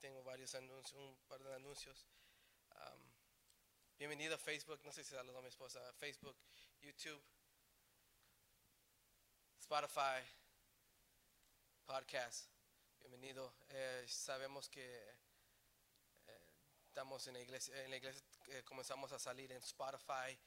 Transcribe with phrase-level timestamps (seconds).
[0.00, 2.06] tengo varios anuncios, un par de anuncios.
[2.70, 3.02] Um,
[3.98, 6.36] bienvenido a Facebook, no sé si saludó a mi esposa, Facebook,
[6.80, 7.20] YouTube,
[9.58, 10.22] Spotify,
[11.84, 12.48] podcast.
[13.00, 13.52] Bienvenido.
[13.70, 14.86] Eh, sabemos que
[16.26, 16.52] eh,
[16.86, 20.38] estamos en la iglesia, en la iglesia eh, comenzamos a salir en Spotify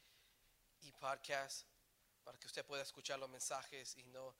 [0.79, 1.67] y podcast
[2.23, 4.33] para que usted pueda escuchar los mensajes y no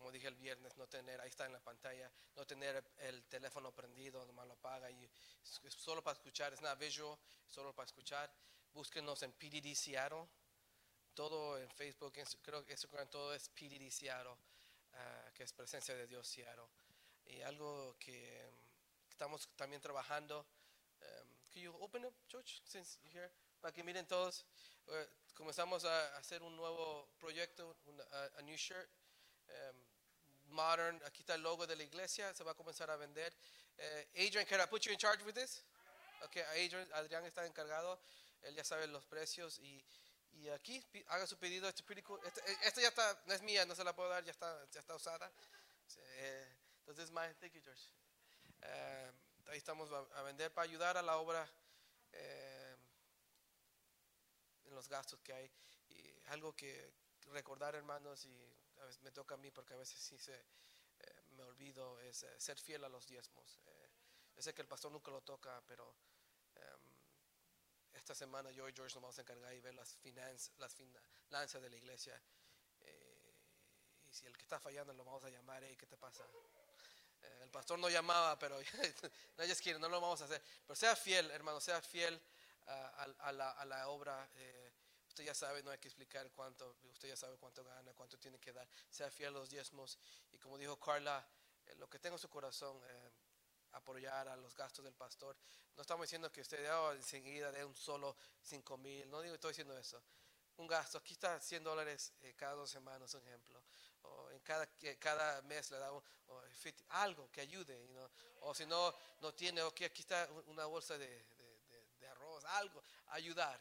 [0.00, 3.70] como dije el viernes, no tener, ahí está en la pantalla, no tener el teléfono
[3.70, 8.32] prendido, nomás lo apaga y es, solo para escuchar, es nada visual, solo para escuchar.
[8.72, 10.26] Búsquenos en PDD Seattle,
[11.12, 14.34] todo en Facebook, creo que Instagram, todo es PDD Seattle,
[14.94, 16.64] ah, que es presencia de Dios Seattle.
[17.26, 20.46] Y algo que mm, estamos también trabajando,
[21.02, 23.30] um, can you open up, George, since you're here?
[23.60, 24.46] Para que miren todos,
[24.86, 28.88] eh, comenzamos a hacer un nuevo proyecto, un- a, a new shirt,
[29.48, 29.89] um,
[30.50, 31.00] modern.
[31.04, 33.32] Aquí está el logo de la iglesia, se va a comenzar a vender.
[33.78, 35.62] Eh, Adrian, can I put you in charge with this?
[36.22, 37.98] Okay, Adrian, Adrián está encargado,
[38.42, 39.82] él ya sabe los precios y,
[40.32, 41.70] y aquí haga su pedido.
[41.86, 42.20] Pretty cool.
[42.24, 44.80] Esta esta ya está, no es mía, no se la puedo dar, ya está, ya
[44.80, 45.32] está usada.
[45.96, 47.82] Eh, entonces, my, thank you, George.
[48.62, 49.12] Eh,
[49.48, 51.48] ahí estamos a, vender para ayudar a la obra
[52.12, 52.76] eh,
[54.64, 55.50] en los gastos que hay.
[55.88, 56.92] Y algo que
[57.32, 61.22] recordar, hermanos, y a veces me toca a mí porque a veces sí se, eh,
[61.30, 63.60] me olvido, es eh, ser fiel a los diezmos.
[63.66, 63.90] Eh,
[64.36, 65.94] yo sé que el pastor nunca lo toca, pero
[66.54, 66.94] em,
[67.92, 71.62] esta semana yo y George nos vamos a encargar y ver las finanzas, las finanzas
[71.62, 72.20] de la iglesia.
[72.80, 73.34] Eh,
[74.08, 76.24] y si el que está fallando lo vamos a llamar, ¿qué te pasa?
[77.22, 78.56] Eh, el pastor no llamaba, pero
[79.36, 80.42] no ellos no lo vamos a hacer.
[80.66, 82.20] Pero sea fiel, hermano, sea fiel
[82.66, 84.28] a, a- a la, a la obra.
[85.20, 88.38] Eh, ya sabe, no hay que explicar cuánto, usted ya sabe cuánto gana, cuánto tiene
[88.38, 88.68] que dar.
[88.90, 89.98] Sea fiel a los diezmos.
[90.32, 91.26] Y como dijo Carla,
[91.66, 93.12] eh, lo que tengo en su corazón, eh,
[93.72, 95.36] apoyar a los gastos del pastor.
[95.76, 99.50] No estamos diciendo que usted oh, enseguida dé un solo cinco mil, no digo, estoy
[99.52, 100.02] diciendo eso.
[100.56, 103.62] Un gasto, aquí está 100 dólares eh, cada dos semanas, un ejemplo.
[104.02, 107.80] O en cada, que cada mes le da un- o 50, algo que ayude.
[107.86, 108.10] you know.
[108.40, 112.44] O si no, no tiene, ok, aquí está una bolsa de, de- de- de arroz,
[112.44, 113.58] algo, ayudar.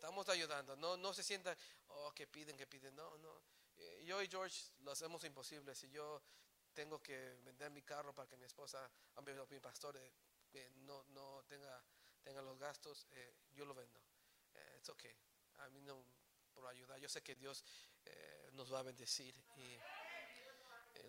[0.00, 0.74] Estamos ayudando.
[0.76, 1.54] No, no se sientan,
[1.88, 2.96] oh, que piden, que piden.
[2.96, 3.42] No, no.
[3.76, 5.74] Eh, Yo y George lo hacemos imposible.
[5.74, 6.22] Si yo
[6.72, 8.90] tengo que vender mi carro para que mi esposa,
[9.50, 10.10] mi, pastor, eh,
[10.54, 11.84] eh, no, no tenga,
[12.22, 14.00] tenga los gastos, eh, yo lo vendo.
[14.54, 15.14] Eh, it's okay.
[15.58, 16.02] A mí no,
[16.54, 16.98] por ayudar.
[16.98, 17.62] Yo sé que Dios
[18.06, 19.82] eh, nos va a bendecir eh,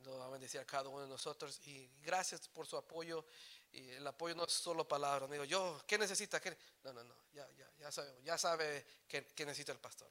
[0.03, 1.59] nos va a bendecir a cada uno de nosotros.
[1.67, 3.25] Y gracias por su apoyo.
[3.71, 5.29] Y el apoyo no es solo palabras.
[5.29, 6.39] No digo, yo, ¿qué necesita?
[6.39, 6.57] ¿Qué?
[6.83, 7.15] No, no, no.
[7.33, 8.23] Ya, ya, ya sabemos.
[8.23, 10.09] Ya sabe qué, qué necesita el pastor.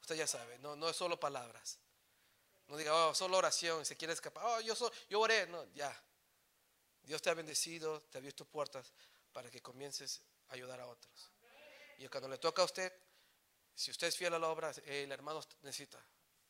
[0.00, 0.58] Usted ya sabe.
[0.58, 1.78] No, no es solo palabras.
[2.68, 4.44] No diga, oh, solo oración, se quiere escapar.
[4.46, 5.46] Oh, yo, so- yo oré.
[5.48, 5.94] No, ya.
[7.02, 8.92] Dios te ha bendecido, te ha abierto puertas
[9.32, 11.30] para que comiences a ayudar a otros.
[11.98, 12.92] Y cuando le toca a usted,
[13.74, 16.02] si usted es fiel a la obra, eh, el hermano necesita.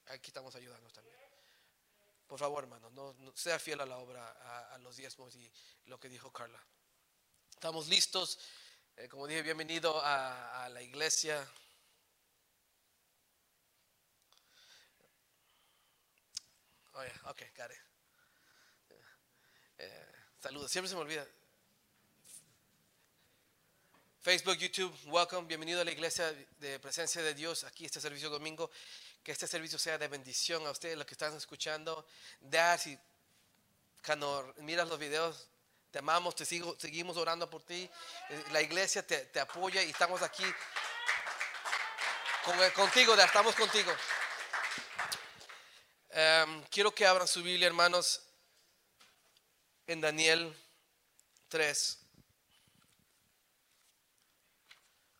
[0.06, 1.09] Aquí estamos ayudando también.
[2.30, 5.50] Por favor, hermano, no, sea fiel a la obra, a, los diezmos y
[5.86, 6.64] lo que dijo Carla.
[7.50, 8.38] Estamos listos.
[8.96, 11.44] Eh, como dije, bienvenido a, a la iglesia.
[16.92, 17.78] Oh, yeah, okay, got it.
[19.78, 21.26] Eh, saludos, siempre se me olvida.
[24.20, 28.70] Facebook, YouTube, welcome, bienvenido a la iglesia de presencia de Dios, aquí este servicio domingo.
[29.22, 32.06] Que este servicio sea de bendición a ustedes, los que están escuchando.
[32.40, 32.98] Dar, si
[34.04, 35.46] cuando miras los videos,
[35.90, 37.88] te amamos, te sigo, seguimos orando por ti.
[38.30, 40.44] Eh, La iglesia te, te apoya y estamos aquí
[42.44, 43.92] con- eh, contigo, Dar, estamos contigo.
[46.10, 48.22] Em, quiero que abran su Biblia, hermanos,
[49.86, 50.56] en Daniel
[51.48, 51.98] 3.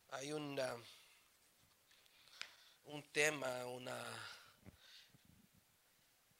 [0.09, 0.83] Hay un, um,
[2.91, 3.97] un tema, una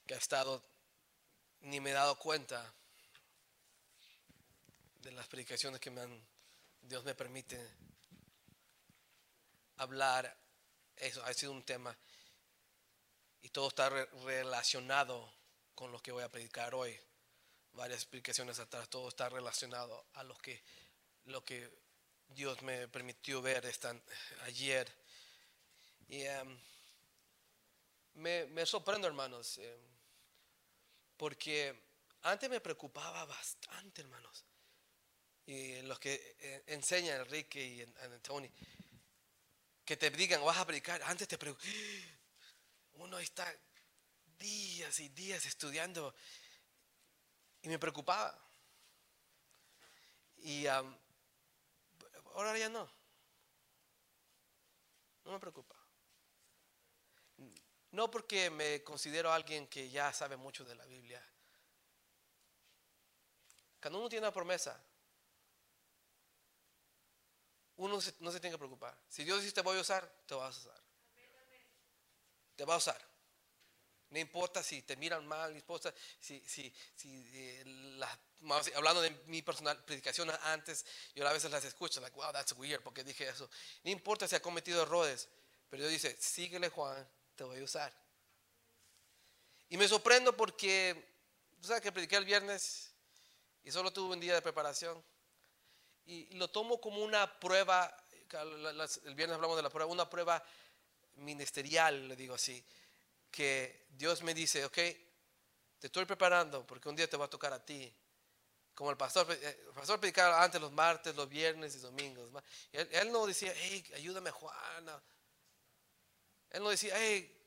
[0.06, 0.62] que ha estado,
[1.62, 2.74] ni me he dado cuenta
[5.02, 6.28] de las predicaciones que me han,
[6.82, 7.58] Dios me permite
[9.78, 10.38] hablar.
[10.98, 11.98] Eso ha sido un tema
[13.42, 15.34] y todo está re- relacionado
[15.74, 17.00] con lo que voy a predicar hoy.
[17.74, 20.62] Varias explicaciones atrás, todo está relacionado a lo que,
[21.26, 21.72] lo que
[22.28, 23.96] Dios me permitió ver esta,
[24.44, 25.01] ayer.
[26.12, 26.58] Y em,
[28.16, 29.80] me, me sorprendo, hermanos, em,
[31.16, 31.74] porque
[32.24, 34.46] antes me preocupaba bastante, hermanos.
[35.46, 38.52] Y los que eh, enseñan Enrique y en- Tony,
[39.86, 41.72] que te digan, vas a predicar, antes te preocupaba
[42.94, 43.52] uno está
[44.38, 46.14] días y días estudiando
[47.64, 48.38] y me preocupaba.
[50.38, 50.96] Y am,
[52.36, 52.88] ahora ya no.
[55.26, 55.81] No me preocupa.
[57.92, 61.22] No porque me considero alguien que ya sabe mucho de la Biblia.
[63.82, 64.80] Cuando uno tiene una promesa,
[67.78, 68.98] uno no se tiene que preocupar.
[69.10, 70.82] Si Dios dice te voy a usar, te vas a usar.
[72.56, 73.12] Te va a usar.
[74.12, 77.64] No importa si te miran mal, no importa si, si, si eh,
[77.98, 80.86] la- vamos a decir, hablando de mi personal predicación antes,
[81.16, 83.50] yo a veces las escucho, like, wow, that's weird, porque dije eso.
[83.84, 85.30] No importa si ha cometido errores,
[85.70, 87.10] pero Dios dice, síguele Juan,
[87.42, 87.92] te voy a usar.
[89.70, 91.16] Y me sorprendo porque,
[91.60, 92.92] tú sabes que prediqué el viernes
[93.64, 95.04] y solo tuve un día de preparación.
[96.06, 97.98] Y lo tomo como una prueba,
[98.30, 100.44] el viernes hablamos de la prueba, una prueba
[101.16, 102.64] ministerial, le digo así,
[103.32, 104.76] que Dios me dice, ok,
[105.80, 107.92] te estoy preparando porque un día te va a tocar a ti.
[108.76, 112.30] Como el pastor, eh, el pastor predicaba antes los martes, los viernes y domingos.
[112.72, 115.02] Él, él no decía, hey, ayúdame Juana.
[116.52, 117.42] Él no decía, hey,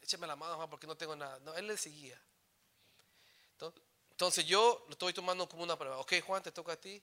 [0.00, 1.38] échame la mano porque no tengo nada.
[1.40, 2.20] No, él le seguía.
[4.10, 5.98] Entonces, yo lo estoy tomando como una prueba.
[5.98, 7.02] Ok, Juan, te toca a ti.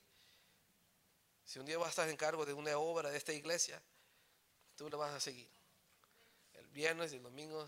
[1.45, 3.81] Si un día vas a estar en cargo de una obra de esta iglesia,
[4.75, 5.49] tú le vas a seguir.
[6.53, 7.67] El viernes y el domingo,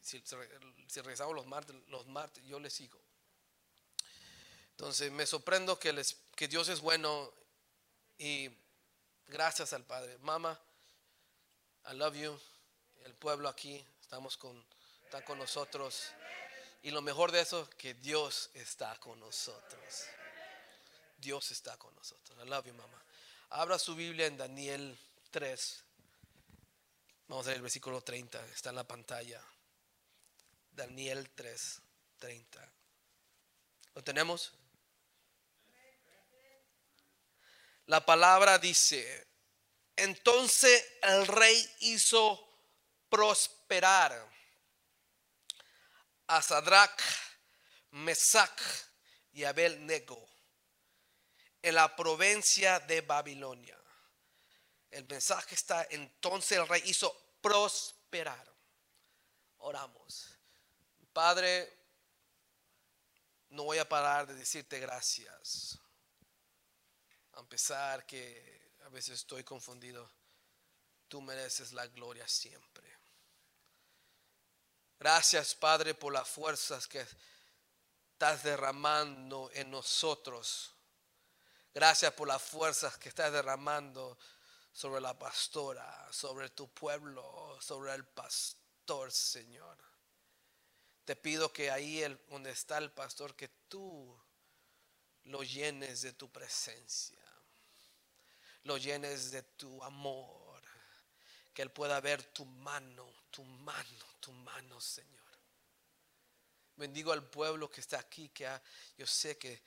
[0.00, 0.22] si,
[0.96, 3.00] regresamos los martes, los martes, yo le sigo.
[4.70, 6.02] Entonces me sorprendo que,
[6.34, 7.30] que Dios es bueno
[8.16, 8.50] y
[9.28, 10.16] gracias al Padre.
[10.18, 10.58] Mamá,
[11.90, 12.38] I love you.
[13.04, 14.64] El pueblo aquí, estamos con,
[15.02, 16.12] está con nosotros.
[16.82, 20.06] Y lo mejor de eso, que Dios está con nosotros.
[21.18, 22.38] Dios está con nosotros.
[22.44, 23.02] I love you, mamá.
[23.50, 24.96] Abra su Biblia en Daniel
[25.32, 25.84] 3.
[27.26, 28.46] Vamos a ver el versículo 30.
[28.46, 29.44] Está en la pantalla.
[30.70, 31.82] Daniel 3,
[32.20, 32.72] 30.
[33.96, 34.52] ¿Lo tenemos?
[37.86, 39.26] La palabra dice,
[40.00, 42.48] entonces el rey hizo
[43.08, 44.28] prosperar
[46.26, 47.00] a Sadrach,
[47.90, 48.60] Mesach
[49.32, 50.28] y Abel-Nego
[51.62, 53.76] en la provincia de Babilonia.
[54.90, 58.48] El mensaje está, entonces el rey hizo prosperar.
[59.58, 60.36] Oramos.
[61.12, 61.70] Padre,
[63.50, 65.78] no voy a parar de decirte gracias.
[67.32, 68.59] A pesar que
[68.90, 70.10] veces estoy confundido,
[71.08, 72.88] tú mereces la gloria siempre.
[74.98, 77.06] Gracias, Padre, por las fuerzas que
[78.12, 80.74] estás derramando en nosotros.
[81.72, 84.18] Gracias por las fuerzas que estás derramando
[84.72, 89.78] sobre la pastora, sobre tu pueblo, sobre el pastor, Señor.
[91.04, 94.20] Te pido que ahí donde está el pastor, que tú
[95.24, 97.22] lo llenes de tu presencia,
[98.64, 100.62] lo llenes de tu amor,
[101.52, 105.20] que él pueda ver tu mano, tu mano, tu mano, Señor.
[106.76, 108.62] Bendigo al pueblo que está aquí, que ha-
[108.96, 109.62] yo sé que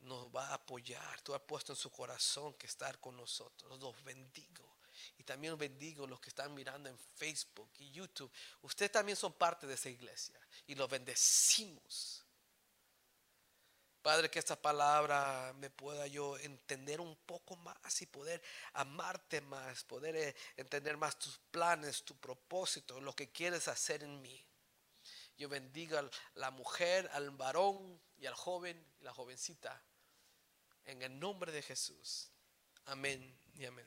[0.00, 1.20] nos va a apoyar.
[1.22, 3.78] Tú has puesto en su corazón que estar con nosotros.
[3.80, 4.76] Los bendigo.
[5.16, 8.30] Y también bendigo los que están mirando en Facebook y YouTube.
[8.62, 10.38] Ustedes también son parte de esa iglesia.
[10.66, 12.24] Y los bendecimos.
[14.02, 18.40] Padre, que esta palabra me pueda yo entender un poco más y poder
[18.74, 24.22] amarte más, poder eh, entender más tus planes, tu propósito, lo que quieres hacer en
[24.22, 24.44] mí.
[25.36, 29.82] Yo bendiga a la mujer, al varón y al joven y la jovencita.
[30.84, 32.30] En el nombre de Jesús.
[32.86, 33.86] Amén y amén.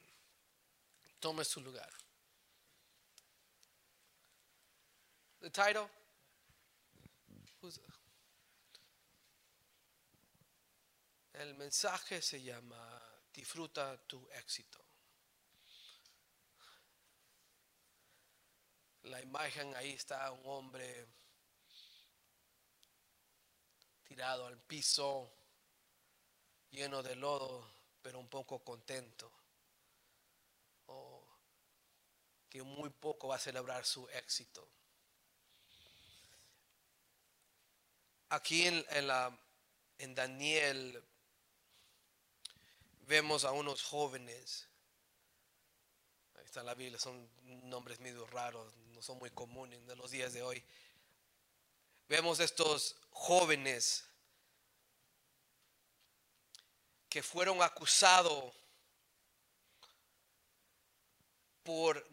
[1.19, 1.91] Tome su lugar.
[5.39, 5.89] The title.
[7.61, 7.79] Who's-
[11.33, 13.01] El mensaje se llama
[13.33, 14.79] Disfruta tu éxito.
[19.03, 21.07] La imagen ahí está un hombre
[24.03, 25.31] tirado al piso,
[26.69, 29.31] lleno de lodo, pero un poco contento.
[30.87, 31.25] O
[32.49, 34.67] que muy poco va a celebrar su éxito.
[38.29, 39.39] Aquí en, en la,
[39.97, 41.10] en Daniel
[43.11, 44.69] vemos a unos jóvenes.
[46.35, 47.29] Ahí está la Biblia, son
[47.69, 50.63] nombres medio raros, no son muy comunes de los días de hoy.
[52.07, 54.05] Vemos estos jóvenes
[57.09, 58.55] que fueron acusados
[61.63, 62.07] por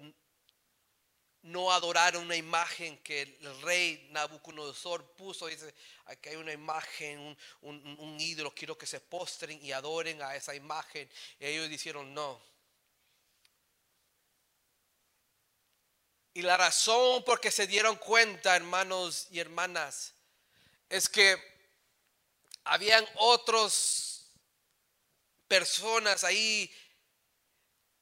[1.42, 5.46] no adoraron una imagen que el rey Nabucodonosor puso.
[5.46, 5.72] Dice,
[6.06, 11.08] aquí hay una imagen, un, ídolo, quiero que se postren y adoren a esa imagen.
[11.38, 12.40] Y ellos dijeron, no.
[16.34, 20.14] Y la razón por que se dieron cuenta, hermanos y hermanas,
[20.88, 21.36] es que
[22.64, 24.30] habían otros
[25.48, 26.70] personas ahí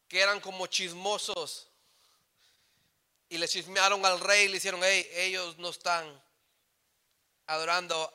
[0.09, 1.69] que eran como chismosos
[3.29, 6.23] y le chismearon al rey y le hicieron, hey, ellos no están
[7.47, 8.13] adorando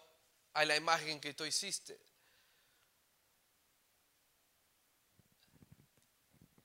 [0.54, 2.00] a la imagen que tú hiciste.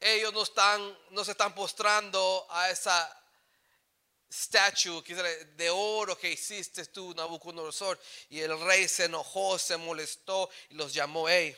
[0.00, 3.22] Ellos no están, no se están postrando a esa
[4.30, 5.02] statue
[5.56, 7.98] de oro que hiciste tú, Nabucodonosor.
[8.30, 11.56] Y el rey se enojó, se molestó y los llamó, hey.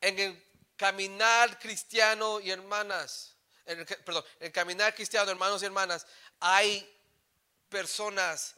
[0.00, 3.29] En el caminar cristiano y hermanas,
[3.78, 6.06] el, perdón, en el caminar cristiano, hermanos y hermanas,
[6.40, 6.88] hay
[7.68, 8.56] personas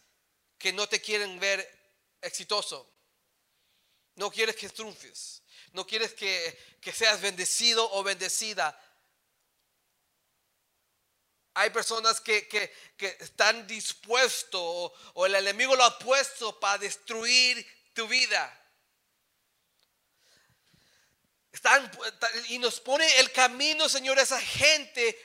[0.59, 1.69] que no te quieren ver
[2.23, 2.89] exitoso.
[4.15, 5.43] No quieres que triunfes.
[5.73, 8.79] No quieres que, que seas bendecido o bendecida.
[11.55, 16.79] Hay personas que, que- que están dispuestos o, o el enemigo lo ha puesto para
[16.79, 18.59] destruir tu vida.
[22.49, 25.19] Y nos pone el camino, Señor, a esa gente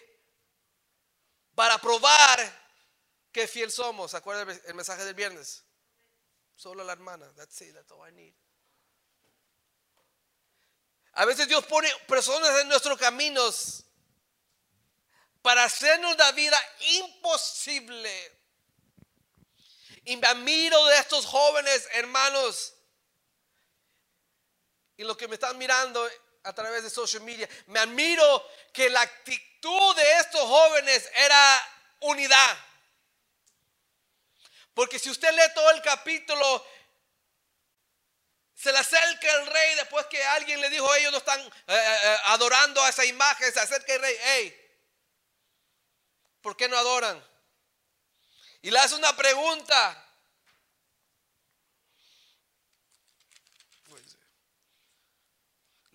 [1.56, 2.68] para probar
[3.32, 4.12] que fiel somos.
[4.12, 5.64] ¿Se acuerdan el- mensaje del viernes?
[6.56, 7.32] Solo la hermana.
[7.36, 8.34] That's it, that's all I need.
[11.14, 13.84] A veces Dios pone personas en nuestros caminos
[15.42, 16.60] para hacernos la vida
[17.00, 18.38] imposible.
[20.04, 22.74] Y me admiro de estos jóvenes hermanos
[24.98, 26.10] y los que me están mirando
[26.44, 31.70] a través de social media, me admiro que la actitud de estos jóvenes era
[32.02, 32.58] unidad.
[34.74, 36.66] Porque si usted lee todo el capítulo,
[38.56, 42.18] se le acerca el rey después que alguien le dijo, ellos no están eh, eh,
[42.26, 44.80] adorando a esa imagen, se acerca el rey, hey,
[46.42, 47.24] ¿por qué no adoran?
[48.62, 50.04] Y le hace una pregunta.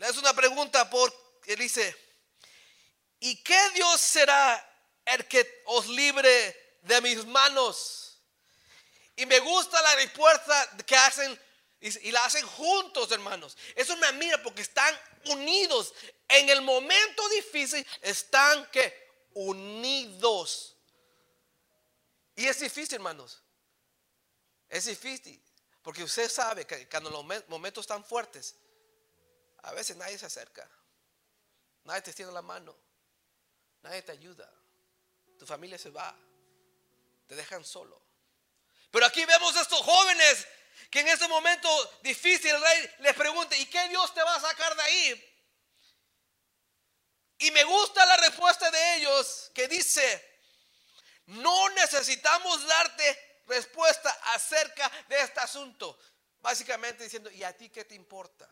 [0.03, 1.97] Le hace una pregunta porque dice,
[3.21, 4.69] ¿y qué Dios será
[5.05, 8.19] el que os libre de mis manos?
[9.15, 11.41] Y me gusta la respuesta que hacen
[11.79, 13.57] y, la hacen juntos, hermanos.
[13.77, 14.93] Eso me admira porque están
[15.27, 15.95] unidos.
[16.27, 20.75] En el momento difícil están que unidos.
[22.35, 23.41] Y es difícil, hermanos.
[24.69, 25.41] Es difícil.
[25.81, 28.57] Porque usted sabe que cuando los me- momentos están fuertes,
[29.63, 30.69] a veces nadie se acerca.
[31.85, 32.77] Nadie te extiende la mano.
[33.83, 34.51] Nadie te ayuda.
[35.39, 36.17] Tu familia se va.
[37.27, 38.01] Te dejan solo.
[38.91, 40.47] Pero aquí vemos a estos jóvenes
[40.91, 41.69] que en ese momento
[42.03, 45.29] difícil el rey les pregunta, ¿y qué Dios te va a sacar de ahí?
[47.39, 50.41] Y me gusta la respuesta de ellos que dice,
[51.27, 55.99] no necesitamos darte respuesta acerca de este asunto.
[56.41, 58.49] Básicamente diciendo, ¿y a ti qué te importa?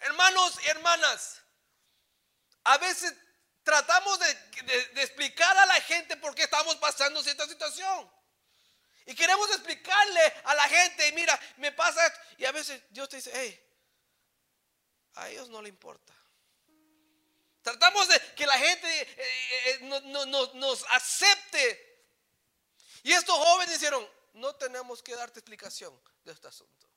[0.00, 1.40] Hermanos y hermanas,
[2.64, 3.14] a veces
[3.62, 4.30] tratamos de,
[5.02, 8.10] explicar a la gente por qué estamos pasando cierta situación.
[9.06, 12.20] Y queremos explicarle a la gente, mira, me pasa esto.
[12.36, 13.58] Y a veces Dios te dice, hey,
[15.14, 16.12] a ellos no le importa.
[17.62, 19.16] Tratamos de que la gente eh,
[19.66, 22.06] eh, no- no- nos acepte.
[23.02, 26.87] Y estos jóvenes dijeron, no tenemos que darte explicación de este asunto.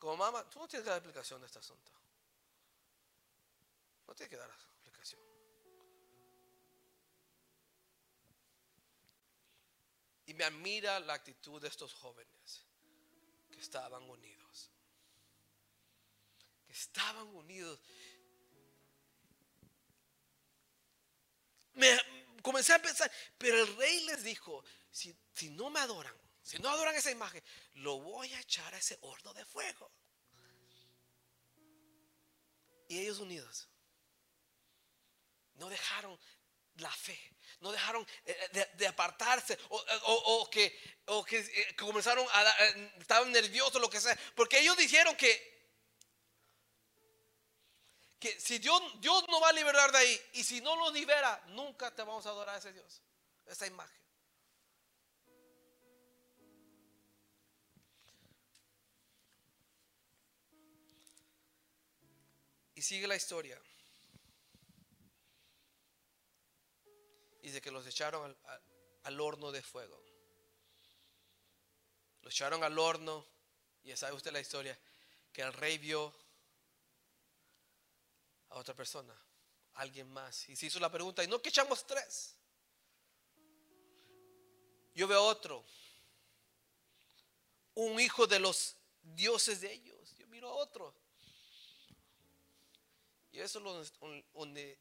[0.00, 1.92] Como mamá, tú no tienes que dar explicación de este asunto.
[4.08, 5.20] No tienes que dar explicación.
[10.24, 12.64] Y me admira la actitud de estos jóvenes
[13.50, 14.70] que estaban unidos.
[16.66, 17.78] Que estaban unidos.
[21.74, 21.94] Me
[22.40, 26.16] comencé a pensar, pero el rey les dijo, si, si no me adoran,
[26.50, 27.40] si no adoran esa imagen,
[27.74, 29.88] lo voy a echar a ese horno de fuego.
[32.88, 33.68] Y ellos unidos
[35.54, 36.18] no dejaron
[36.78, 37.16] la fe,
[37.60, 40.72] no dejaron eh, de, de apartarse o, o que,
[41.28, 45.48] que eh, comenzaron a, dar- eh, estaban nerviosos, lo que sea, porque ellos dijeron que
[48.18, 51.42] que si Dios, Dios no va a liberar de ahí y si no lo libera,
[51.48, 53.00] nunca te vamos a adorar a ese Dios,
[53.46, 53.98] esa imagen.
[62.80, 63.60] Y sigue la historia.
[67.42, 68.62] Dice que los echaron al, al-
[69.02, 70.02] al horno de fuego.
[72.22, 73.26] Los echaron al horno.
[73.82, 74.78] Y ya sabe usted la historia.
[75.30, 76.10] Que el rey vio
[78.48, 79.14] a otra persona.
[79.74, 80.48] Alguien más.
[80.48, 81.22] Y se hizo la pregunta.
[81.22, 82.34] ¿Y no que echamos tres?
[84.94, 85.62] Yo veo otro.
[87.74, 90.16] Un hijo de los dioses de ellos.
[90.16, 90.94] Yo miro a otro.
[93.32, 94.78] Y eso es lo, donde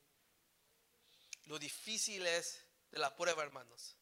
[1.45, 3.95] lo difícil es de la prueba, hermanos.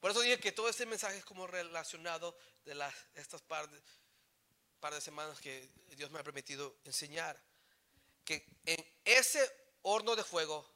[0.00, 5.00] Por eso dije que todo este mensaje es como relacionado de las, estas par de,
[5.00, 7.40] semanas que Dios me ha permitido enseñar.
[8.24, 9.50] Que en ese
[9.82, 10.70] horno de fuego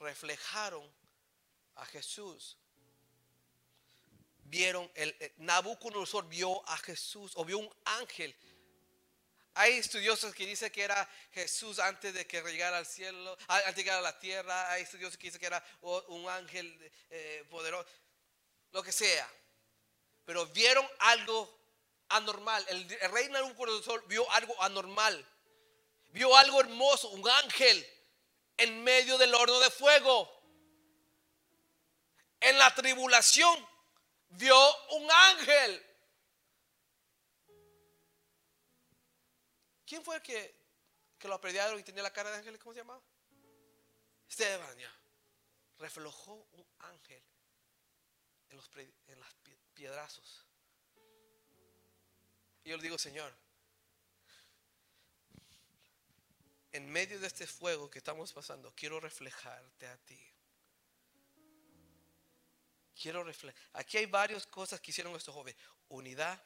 [0.00, 0.82] reflejaron
[1.76, 2.56] a Jesús.
[4.42, 8.36] Vieron, el, el Nabucodonosor vio a Jesús o vio un ángel.
[9.54, 13.82] Hay estudiosos que dicen que era Jesús antes de que llegara al cielo, antes de
[13.82, 14.70] llegar a la tierra.
[14.72, 17.88] Hay estudiosos que dicen que era un ángel eh, poderoso,
[18.70, 19.28] lo que sea.
[20.24, 21.58] Pero vieron algo
[22.10, 22.64] anormal.
[22.68, 25.26] El, el rey Nabucodonosor vio algo anormal.
[26.08, 27.86] Vio algo hermoso, un ángel
[28.56, 30.30] en medio del horno de fuego.
[32.40, 33.68] En la tribulación
[34.30, 35.86] vio un ángel.
[39.90, 40.54] ¿Quién fue el que,
[41.18, 42.56] que lo apedrearon y tenía la cara de ángel?
[42.60, 43.02] ¿Cómo se llamaba?
[44.28, 44.94] Esteban, ya.
[45.80, 47.20] Reflejó un ángel
[48.50, 50.46] en los en las pie- piedrazos.
[52.62, 53.34] Y yo le digo, Señor,
[56.70, 60.24] en medio de este fuego que estamos pasando, quiero reflejarte a ti.
[62.94, 63.60] Quiero reflejar.
[63.72, 65.60] Aquí hay varias cosas que hicieron estos jóvenes.
[65.88, 66.40] Unidad.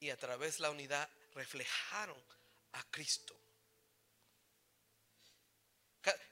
[0.00, 2.20] Y a través de la unidad reflejaron
[2.72, 3.38] a Cristo.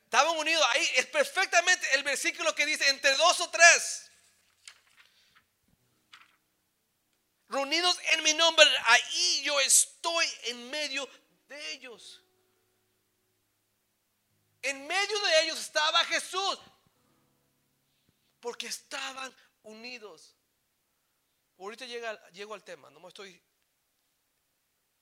[0.05, 0.65] Estaban unidos.
[0.71, 4.11] Ahí es perfectamente el versículo que dice, entre dos o tres.
[7.49, 11.09] Reunidos en mi nombre, ahí yo estoy en medio
[11.49, 12.23] de ellos.
[14.63, 16.59] En medio de ellos estaba Jesús.
[18.41, 20.35] Porque estaban unidos.
[21.59, 23.44] Ahorita llego al tema, no me estoy.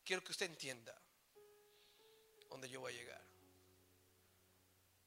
[0.05, 0.95] Quiero que usted entienda
[2.49, 3.23] dónde yo voy a llegar.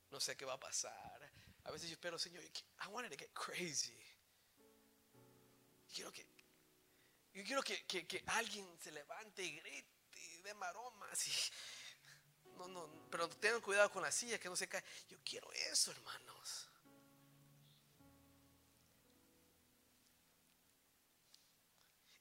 [0.10, 1.32] No sé qué va a pasar.
[1.66, 3.98] A veces yo espero, Señor, I wanted to get crazy.
[5.94, 6.26] Quiero que,
[7.34, 9.88] yo quiero que, que- que alguien se levante y grite
[10.20, 11.28] y dé maromas.
[11.28, 11.32] Y,
[12.58, 14.84] no, no, pero tengan cuidado con la silla que no se cae.
[15.10, 16.70] Yo quiero eso, hermanos.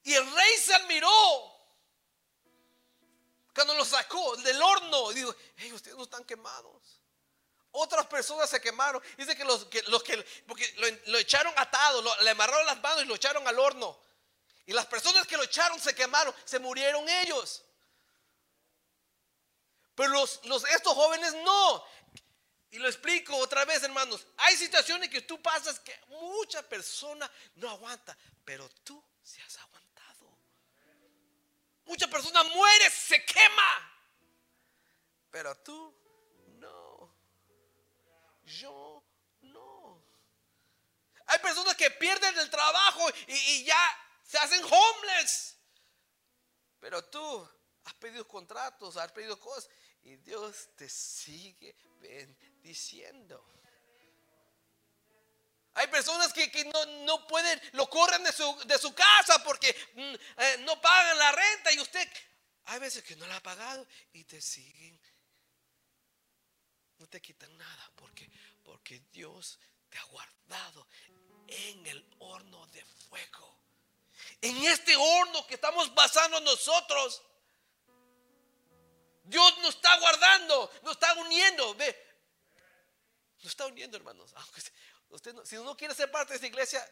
[0.02, 1.53] Y el rey se admiró
[3.54, 5.12] cuando lo sacó del horno.
[5.12, 7.00] Y dijo, hey, ustedes no están quemados.
[7.70, 9.02] Otras personas se quemaron.
[9.16, 13.02] Dice que los que, los que porque lo, lo echaron atado, le amarraron las manos
[13.02, 13.98] y lo echaron al horno.
[14.66, 17.62] Y las personas que lo echaron se quemaron, se murieron ellos.
[19.94, 21.84] Pero los, los- estos jóvenes no.
[22.70, 24.26] Y lo explico otra vez, hermanos.
[24.38, 29.73] Hay situaciones que tú pasas que mucha persona no aguanta, pero tú se has aguantado.
[31.84, 33.94] Mucha persona muere, se quema,
[35.30, 35.94] pero tú
[36.58, 37.14] no.
[38.44, 39.02] Yo
[39.42, 40.02] no.
[41.26, 45.56] Hay personas que pierden el trabajo y, y ya se hacen homeless.
[46.80, 47.48] Pero tú
[47.84, 49.68] has pedido contratos, has pedido cosas
[50.02, 53.44] y Dios te sigue bendiciendo.
[55.74, 59.74] Hay personas que, que no, no pueden, lo corren de su, de su casa porque
[59.94, 62.08] mm, eh, no pagan la renta y usted,
[62.66, 65.00] hay veces que no la ha pagado y te siguen.
[66.98, 68.30] No te quitan nada porque,
[68.62, 69.58] porque Dios
[69.88, 70.86] te ha guardado
[71.48, 73.60] en el horno de fuego.
[74.40, 77.22] En este horno que estamos pasando nosotros.
[79.24, 81.74] Dios nos está guardando, nos está uniendo.
[81.74, 81.96] Ve,
[83.38, 84.32] nos está uniendo, hermanos.
[85.14, 86.84] Usted no- si no quiere ser parte de esta iglesia,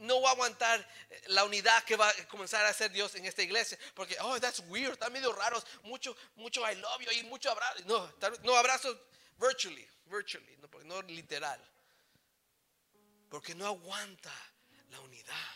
[0.00, 3.24] no va a aguantar eh, la unidad que va a comenzar a hacer Dios en
[3.24, 3.78] esta iglesia.
[3.94, 5.64] Porque, oh, that's weird, está medio raros.
[5.84, 7.82] Mucho, mucho I love you y mucho abrazo.
[7.86, 8.94] No, no abrazo
[9.38, 11.60] virtually, virtually, no, no literal.
[13.30, 14.32] Porque no aguanta
[14.90, 15.50] la unidad.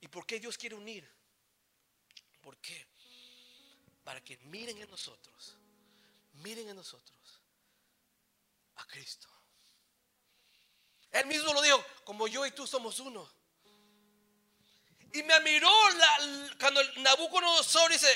[0.00, 1.10] ¿Y por qué Dios quiere unir?
[2.42, 2.86] ¿Por qué?
[4.04, 5.56] Para que miren en nosotros,
[6.34, 7.40] miren en nosotros
[8.76, 9.28] a Cristo.
[11.18, 13.28] Él mismo lo dijo, como yo y tú somos uno.
[15.12, 18.08] Y me admiró la- cuando el Nabucodonosor dice,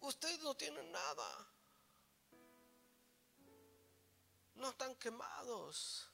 [0.00, 1.48] ustedes no tienen nada.
[4.54, 6.06] No están quemados.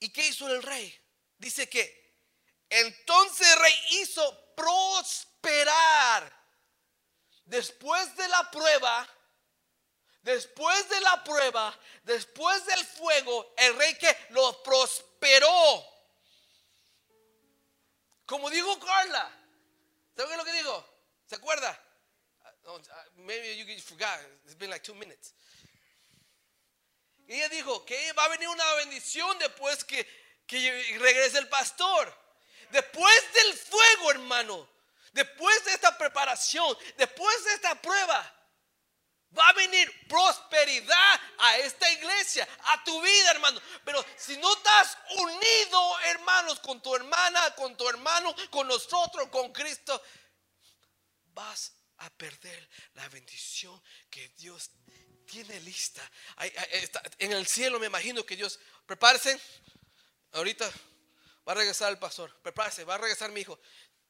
[0.00, 0.94] ¿Y qué hizo el rey?
[1.38, 2.06] Dice que
[2.68, 6.34] entonces el rey hizo prosperar.
[7.44, 9.08] Después de la prueba,
[10.26, 15.84] después de la prueba, después del fuego, el rey que lo prosperó.
[18.26, 19.30] Como dijo Carla,
[20.16, 20.84] ¿sabe lo que digo?
[21.26, 21.80] ¿Se acuerda?
[22.64, 22.80] Uh, uh,
[23.24, 24.18] maybe you forgot.
[24.44, 25.32] It's been like two minutes.
[27.28, 30.04] Ella dijo que va a venir una bendición después que,
[30.46, 32.12] que regrese el pastor.
[32.70, 34.68] Después del fuego, hermano.
[35.12, 38.35] Después de esta preparación, después de esta prueba,
[39.36, 43.60] va a venir prosperidad a esta iglesia, a tu vida, hermano.
[43.84, 49.52] Pero si no estás unido, hermanos, con tu hermana, con tu hermano, con nosotros, con
[49.52, 50.02] Cristo,
[51.34, 54.70] vas a perder la bendición que Dios
[55.26, 56.02] tiene lista.
[57.18, 59.38] En el cielo me imagino que Dios, prepárese,
[60.32, 60.70] ahorita
[61.46, 63.58] va a regresar el pastor, prepárese, va a regresar mi hijo.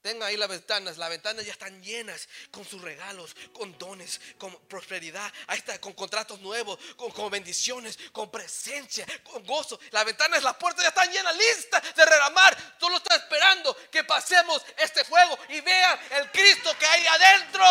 [0.03, 4.55] Tenga ahí las ventanas, las ventanas ya están llenas con sus regalos, con dones, con
[4.67, 9.81] prosperidad, ahí está, con contratos nuevos, con, bendiciones, con presencia, con gozo.
[9.91, 12.77] Las ventanas, las puertas ya están llenas, listas de derramar.
[12.79, 17.65] Solo está esperando que pasemos este fuego y vean el Cristo que hay adentro.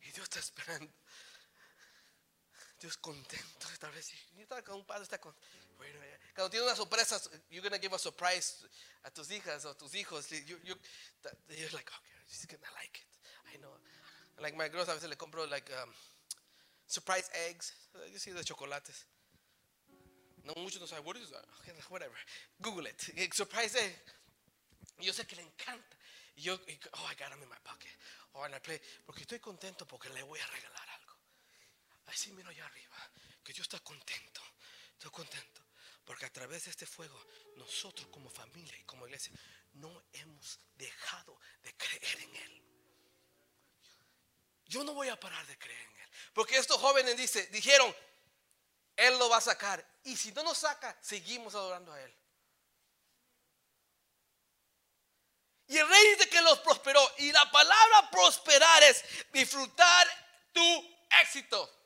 [0.00, 1.03] Y Dios está esperando.
[2.84, 4.12] Dios contento esta vez.
[4.68, 5.34] un padre está con,
[5.78, 5.98] bueno,
[6.34, 7.18] cuando tiene una sorpresa,
[7.48, 8.66] you're gonna give a surprise
[9.04, 10.28] a tus hijas o tus hijos.
[10.28, 10.76] You, you,
[11.48, 13.54] you're like, okay, she's gonna like it.
[13.54, 13.72] I know.
[14.38, 15.88] Like my girls a veces le compro like um,
[16.86, 17.72] surprise eggs.
[18.12, 19.06] You see the chocolates.
[20.44, 21.46] No muchos no saben what is that.
[21.62, 22.12] Okay, whatever.
[22.60, 23.00] Google it.
[23.32, 23.96] Surprise egg.
[25.00, 25.96] Yo sé que le encanta.
[26.36, 27.96] Yo, oh, I got them in my pocket.
[28.34, 28.78] Oh, and I play.
[29.06, 30.93] Porque estoy contento porque le voy a regalar
[32.06, 32.12] algo.
[32.12, 32.96] Así miro allá arriba.
[33.42, 34.40] Que Dios está contento.
[34.92, 35.62] Estoy contento.
[36.04, 37.18] Porque a través de este fuego,
[37.56, 39.32] nosotros como familia y como iglesia,
[39.74, 42.62] no hemos dejado de creer en Él.
[44.66, 46.10] Yo no voy a parar de creer en Él.
[46.32, 47.94] Porque estos jóvenes dice, dijeron,
[48.96, 49.84] Él lo va a sacar.
[50.04, 52.14] Y si no nos saca, seguimos adorando a Él.
[55.66, 57.00] Y el rey dice que los prosperó.
[57.18, 60.06] Y la palabra prosperar es disfrutar
[60.52, 61.83] tu éxito.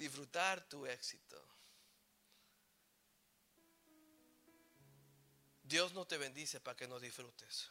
[0.00, 1.38] Disfrutar tu éxito.
[5.62, 7.70] Dios no te bendice para que no disfrutes.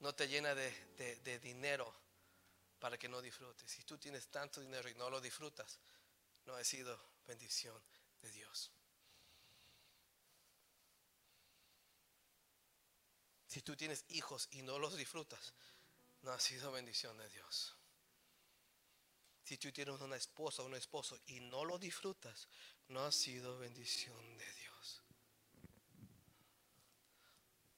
[0.00, 1.90] No te llena de, dinero
[2.78, 3.70] para que no disfrutes.
[3.70, 5.80] Si tú tienes tanto dinero y no lo disfrutas,
[6.44, 7.82] no ha sido bendición
[8.20, 8.70] de Dios.
[13.46, 15.54] Si tú tienes hijos y no los disfrutas,
[16.20, 17.75] no ha sido bendición de Dios.
[19.46, 22.48] Si tú tienes una esposa o un esposo y no lo disfrutas,
[22.88, 25.02] no ha sido bendición de Dios.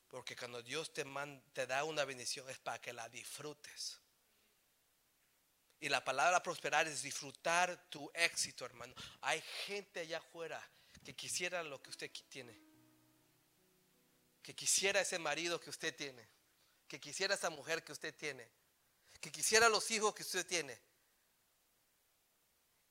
[0.08, 1.04] Porque cuando Dios te,
[1.66, 4.00] da una bendición es para que la disfrutes.
[5.78, 8.94] Y la palabra prosperar es disfrutar tu éxito, hermano.
[9.20, 10.66] Hay gente allá afuera
[11.04, 12.58] que quisiera lo que usted tiene.
[14.42, 16.26] Que quisiera ese marido que usted tiene.
[16.88, 18.48] Que quisiera esa mujer que usted tiene.
[19.20, 20.87] Que quisiera los hijos que usted tiene.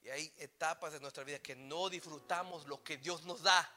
[0.08, 3.70] Y hay etapas de nuestra vida que no disfrutamos lo que Dios nos da.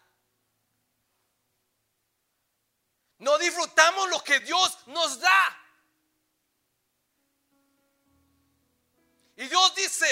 [3.19, 5.67] No disfrutamos lo que Dios nos da.
[9.39, 10.07] Y Dios dice,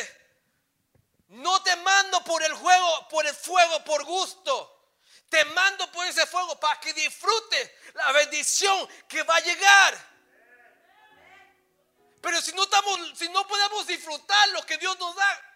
[1.28, 4.90] no te mando por el juego, por el fuego, por gusto.
[5.28, 10.18] Te mando por ese fuego para que disfrutes la bendición que va a llegar.
[12.20, 15.47] Pero si no estamos, si no podemos disfrutar lo que Dios nos da,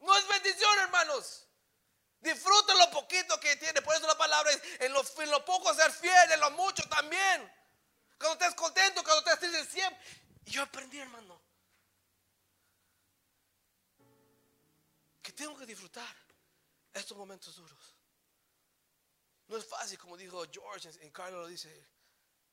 [0.00, 1.46] no es bendición, hermanos.
[2.20, 3.80] Disfruta lo poquito que tiene.
[3.82, 7.50] Por eso la palabra es, en lo, poco ser fiel, en lo mucho también.
[8.18, 10.04] Cuando estés contento, cuando estés en siempre.
[10.44, 11.40] Y yo aprendí, hermano,
[15.22, 16.14] que tengo que disfrutar
[16.92, 17.94] estos momentos duros.
[19.48, 21.88] No es fácil, como dijo George, y Carlos lo dice,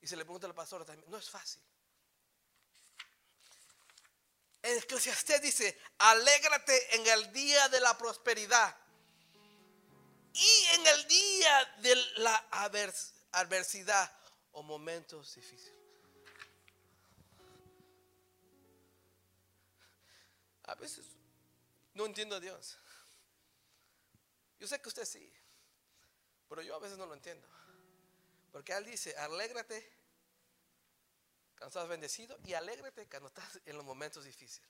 [0.02, 1.62] y se le pregunta a la pastora también, no es fácil.
[4.76, 8.76] Eclesiastés dice, alégrate en el día de la prosperidad
[10.34, 12.36] y en el día de la
[13.32, 14.12] adversidad
[14.52, 15.74] o momentos difíciles.
[20.64, 21.06] A veces
[21.94, 22.78] no entiendo a Dios.
[24.60, 25.32] Yo sé que usted sí,
[26.50, 27.48] pero yo a veces no lo entiendo.
[28.52, 29.97] Porque Él dice, alégrate
[31.58, 34.70] cuando estás bendecido y alégrate cuando estás en los momentos difíciles.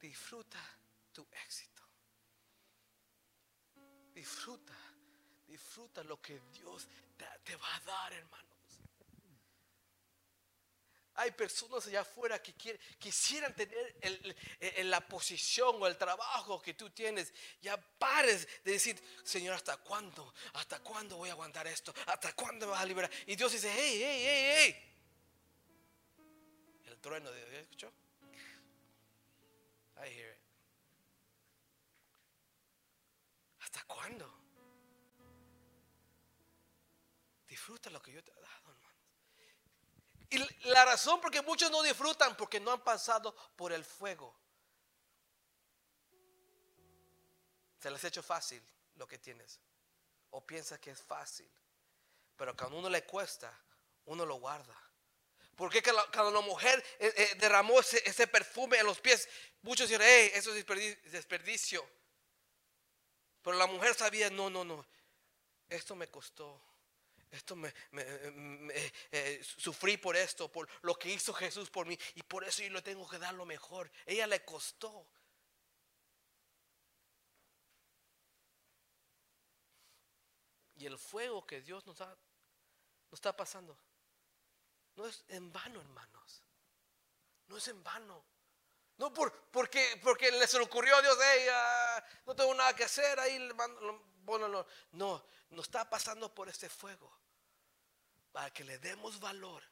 [0.00, 0.58] Disfruta
[1.12, 1.82] tu éxito.
[4.12, 4.76] Disfruta,
[5.46, 8.51] disfruta lo que Dios te, te va a dar, hermanos.
[11.14, 12.54] Hay personas allá afuera que
[12.98, 17.32] quisieran tener el- la posición o el trabajo que tú tienes.
[17.60, 20.32] Ya pares de decir, Señor, ¿hasta cuándo?
[20.54, 21.92] ¿Hasta cuándo voy a aguantar esto?
[22.06, 23.10] ¿Hasta cuándo me vas a liberar?
[23.26, 24.88] Y Dios dice, hey, hey, hey, hey.
[26.86, 27.92] El trueno de Dios, ¿escuchó?
[29.98, 30.38] I hear it.
[33.60, 34.38] ¿Hasta cuándo?
[37.46, 38.61] Disfruta lo que yo te he dado.
[40.32, 44.34] Y la razón por que muchos no disfrutan porque no han pasado por el fuego.
[47.78, 48.62] Se les ha hecho fácil
[48.94, 49.60] lo que tienes.
[50.30, 51.50] O piensa que es fácil.
[52.36, 53.52] Pero cuando uno le cuesta,
[54.06, 54.76] uno lo guarda.
[55.54, 59.28] Porque cuando la mujer eh, eh, derramó ese, ese perfume en los pies,
[59.60, 61.86] muchos dijeron, hey, eso es desperdi- desperdicio.
[63.42, 64.86] Pero la mujer sabía, no, no, no,
[65.68, 66.58] esto me costó.
[67.32, 71.98] Esto me, me- me- eh, sufrí por esto, por lo que hizo Jesús por mí.
[72.14, 73.90] Y por eso yo le tengo que dar lo mejor.
[74.04, 75.08] Ella le costó.
[80.76, 81.98] Y el fuego que Dios nos,
[83.12, 83.78] está pasando
[84.96, 86.42] no es en vano, hermanos.
[87.46, 88.22] No es en vano.
[88.98, 92.76] No por, porque, porque le se le ocurrió a Dios, "Hey, ah, no tengo nada
[92.76, 93.48] que hacer, ahí
[94.22, 97.21] bueno, no, no, nos está pasando por este fuego
[98.32, 99.62] para que le demos valor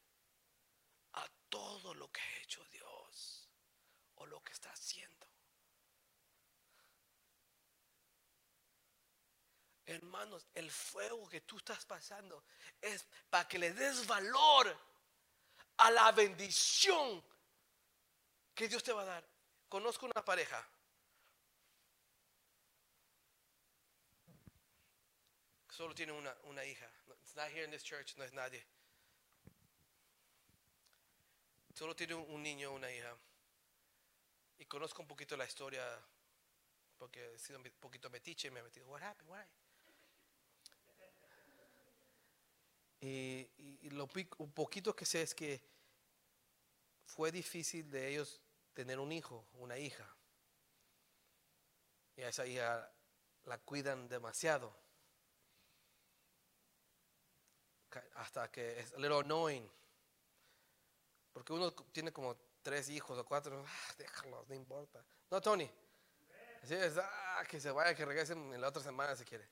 [1.15, 3.49] a todo lo que ha hecho Dios
[4.17, 5.27] o lo que está haciendo.
[9.87, 12.45] Hermanos, el fuego que tú estás pasando
[12.81, 14.79] es para que le des valor
[15.79, 17.25] a la bendición
[18.55, 19.29] que Dios te va a dar.
[19.69, 20.65] Conozco una pareja.
[25.71, 26.89] Solo tiene una, una hija.
[27.31, 28.61] It's not here in this church, no es nadie.
[31.75, 33.17] Solo tiene un, niño, una hija.
[34.59, 35.81] Y conozco un poquito la historia
[36.99, 39.45] porque he sido un poquito metiche y me he metido, what happened, why?
[43.01, 45.63] Y, y- y lo un poquito que sé es que
[47.07, 48.41] fue difícil de ellos
[48.75, 50.05] tener un hijo, una hija.
[52.17, 52.91] Y a esa hija
[53.45, 54.90] la cuidan demasiado.
[58.15, 59.69] Hasta que es a little annoying.
[61.33, 63.65] Porque uno tiene como tres hijos o cuatro.
[63.67, 65.05] ah, déjalos, no importa.
[65.31, 65.71] No, Tony.
[66.69, 69.49] Es, ah, que se vaya, que regresen en la otra semana si quiere.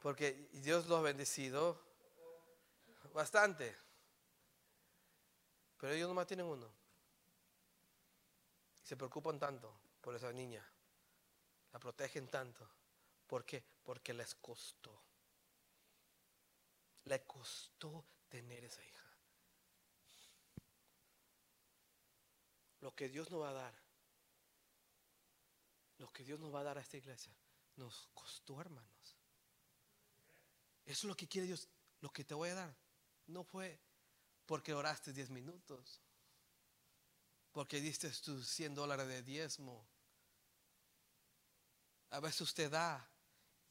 [0.00, 1.80] Porque Dios los ha bendecido
[3.12, 3.76] bastante.
[5.78, 6.70] Pero ellos nomás tienen uno.
[8.82, 10.66] Y se preocupan tanto por esa niña.
[11.72, 12.68] La protegen tanto.
[13.26, 13.64] ¿Por qué?
[13.82, 15.03] Porque les costó.
[17.04, 19.04] Le costó tener esa hija.
[22.80, 23.74] Lo que Dios nos va a dar.
[25.98, 27.34] Lo que Dios nos va a dar a esta iglesia.
[27.76, 29.16] Nos costó, hermanos.
[30.84, 31.68] Eso es lo que quiere Dios.
[32.00, 32.76] Lo que te voy a dar.
[33.26, 33.80] No fue
[34.44, 36.02] porque oraste 10 minutos.
[37.52, 39.86] Porque diste tus 100 dólares de diezmo.
[42.10, 43.10] A veces usted da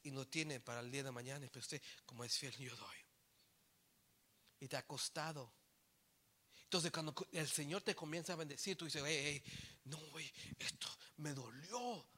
[0.02, 3.03] y no tiene para el día de mañana, pero usted, como es fiel, yo doy.
[4.64, 5.52] Y te ha costado.
[6.62, 10.00] Entonces, cuando el Señor te comienza a bendecir, tú dices, hey, hey, no,
[10.58, 12.08] esto me dolió.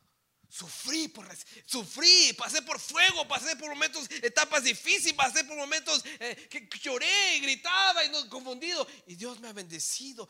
[0.48, 1.28] Sufrí, por,
[1.66, 7.40] sufrí, pasé por fuego, pasé por momentos, etapas difíciles, pasé por momentos eh, que, lloré
[7.40, 8.86] gritaba y no, confundido.
[9.08, 10.28] Y Dios me ha bendecido.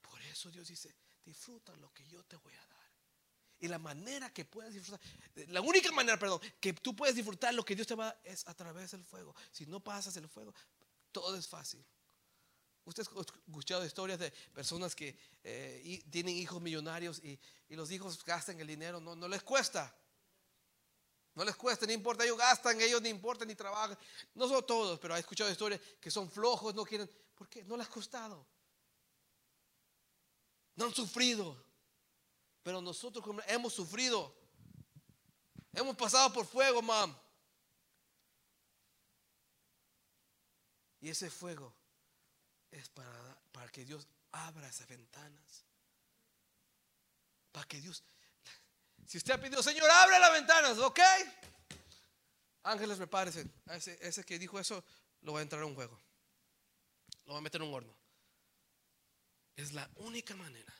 [0.00, 2.77] Por eso Dios dice, disfruta lo que yo te voy a dar.
[3.60, 5.00] Y la manera que puedas disfrutar,
[5.48, 8.20] la única manera, perdón, que tú puedes disfrutar lo que Dios te va a dar
[8.24, 9.34] es a través del fuego.
[9.50, 10.54] Si no pasas el fuego,
[11.10, 11.84] todo es fácil.
[12.84, 18.24] Usted ha escuchado historias de personas que eh, tienen hijos millonarios y, y, los hijos
[18.24, 19.94] gastan el dinero, no, no les cuesta.
[21.34, 23.96] No les cuesta, no importa, ellos gastan, ellos no importa ni trabajan.
[24.34, 27.10] No son todos, pero he escuchado historias que son flojos, no quieren.
[27.34, 27.62] ¿Por qué?
[27.64, 28.46] No les ha costado.
[30.74, 31.67] No han sufrido.
[32.68, 34.30] Pero nosotros hemos sufrido.
[35.72, 37.18] Hemos pasado por fuego, mam.
[41.00, 41.74] Y ese fuego
[42.70, 45.64] es para, para que Dios abra esas ventanas.
[47.52, 48.04] Para que Dios,
[49.06, 51.00] si usted ha pedido, Señor, abre las ventanas, ¿ok?
[52.64, 53.46] Ángeles, prepárese.
[53.64, 54.84] Ese, ese que dijo eso,
[55.22, 55.98] lo va a entrar a un juego.
[57.24, 57.96] Lo va a meter en un horno.
[59.56, 60.74] Es la única manera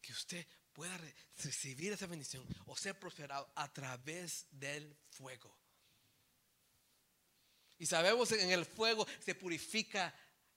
[0.00, 0.98] que usted pueda
[1.42, 5.54] recibir esa bendición o ser prosperado a través del fuego.
[7.78, 10.14] Y sabemos que en el fuego se purifica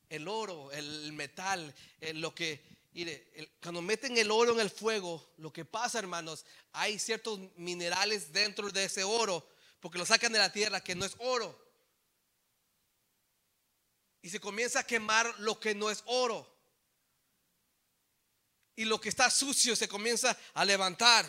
[0.09, 1.73] el oro, el metal,
[2.13, 2.63] lo que,
[3.61, 8.69] cuando meten el oro en el fuego, lo que pasa, hermanos, hay ciertos minerales dentro
[8.69, 9.47] de ese oro,
[9.79, 11.59] porque lo sacan de la tierra, que no es oro.
[14.21, 16.54] Y se comienza a quemar lo que no es oro.
[18.75, 21.25] Y lo que está sucio se comienza a levantar.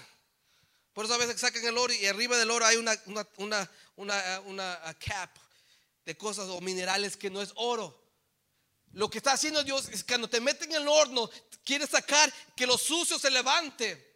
[0.92, 4.40] Por eso a veces sacan el oro y arriba del oro hay una, una, una,
[4.46, 5.30] una cap
[6.04, 8.02] de cosas o minerales que no es oro.
[8.92, 11.28] Lo que está haciendo Dios es que cuando te meten en el horno,
[11.64, 14.14] quiere sacar que lo sucio se levante.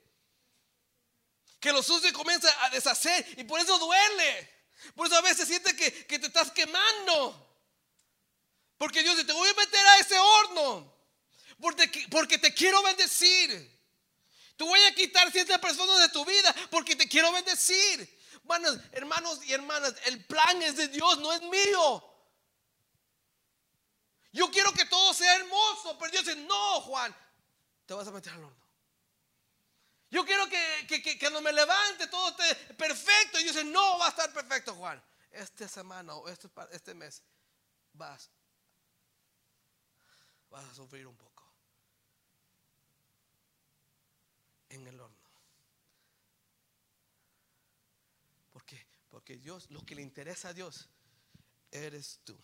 [1.59, 4.61] Que lo sucio comienza a deshacer y por eso duele.
[4.95, 7.47] Por eso a veces sientes que, te estás quemando.
[8.79, 11.00] Porque Dios dice, te voy a meter a ese horno.
[11.61, 13.81] Porque, porque te quiero bendecir.
[14.57, 18.19] Te voy a quitar ciertas personas de tu vida porque te quiero bendecir.
[18.43, 22.05] Bueno, hermanos y hermanas, el plan es de Dios, no es mío.
[24.33, 27.15] Yo quiero que todo sea hermoso, pero Dios dice, no, Juan,
[27.87, 28.61] te vas a meter al horno.
[30.11, 33.39] Yo quiero que, que, cuando me levante todo esté perfecto.
[33.39, 35.03] Y Dios dice, no va a estar perfecto, Juan.
[35.31, 37.23] Esta semana o este, este mes
[37.93, 38.29] vas,
[40.49, 41.30] vas a sufrir un poco
[44.71, 45.17] en el horno.
[48.53, 48.87] ¿Por qué?
[49.11, 50.89] Porque Dios, lo que le interesa a Dios,
[51.71, 52.37] eres tú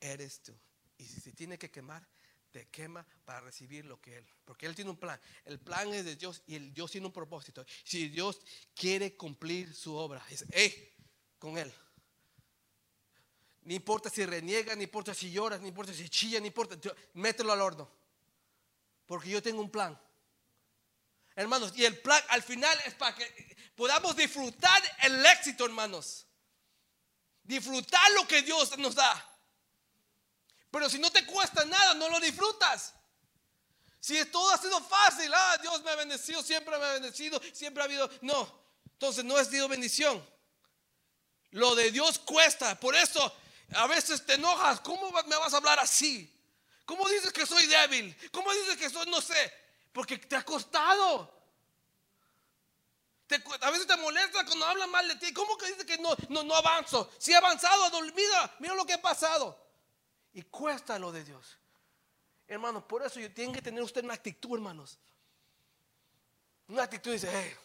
[0.00, 0.52] eres tú.
[0.98, 2.06] Y si se tiene que quemar,
[2.50, 4.26] te quema para recibir lo que Él.
[4.44, 5.20] Porque Él tiene un plan.
[5.44, 7.64] El plan es de Dios y el Dios tiene un propósito.
[7.84, 8.40] Si Dios
[8.74, 10.76] quiere cumplir su obra, es,
[11.38, 11.72] con Él.
[13.62, 16.76] No importa si reniega, ni importa si lloras, ni importa si chilla, ni importa,
[17.14, 17.90] mételo al horno.
[19.06, 19.98] Porque yo tengo un plan.
[21.40, 26.26] Hermanos, y el plan al final es para que podamos disfrutar el éxito, hermanos.
[27.42, 29.38] Disfrutar lo que Dios nos da.
[30.70, 32.92] Pero si no te cuesta nada, no lo disfrutas.
[34.00, 37.82] Si todo ha sido fácil, ah, Dios me ha bendecido, siempre me ha bendecido, siempre
[37.82, 38.10] ha habido.
[38.20, 40.22] No, entonces no es sido bendición.
[41.52, 42.78] Lo de Dios cuesta.
[42.78, 43.34] Por eso
[43.76, 44.80] a veces te enojas.
[44.80, 46.30] ¿Cómo me vas a hablar así?
[46.84, 48.14] ¿Cómo dices que soy débil?
[48.30, 49.59] ¿Cómo dices que soy, no sé?
[49.92, 51.32] Porque te ha costado.
[53.60, 55.32] a veces te molesta cuando hablan mal de ti.
[55.32, 57.10] ¿Cómo que dices que no, no, no avanzo?
[57.18, 58.54] Si he avanzado, olvida.
[58.60, 59.58] Mira lo que ha pasado.
[60.32, 61.58] Y cuesta lo de Dios.
[62.46, 64.98] Hermanos, por eso tiene que tener usted una actitud, hermanos.
[66.68, 67.56] Una actitud dice, hey,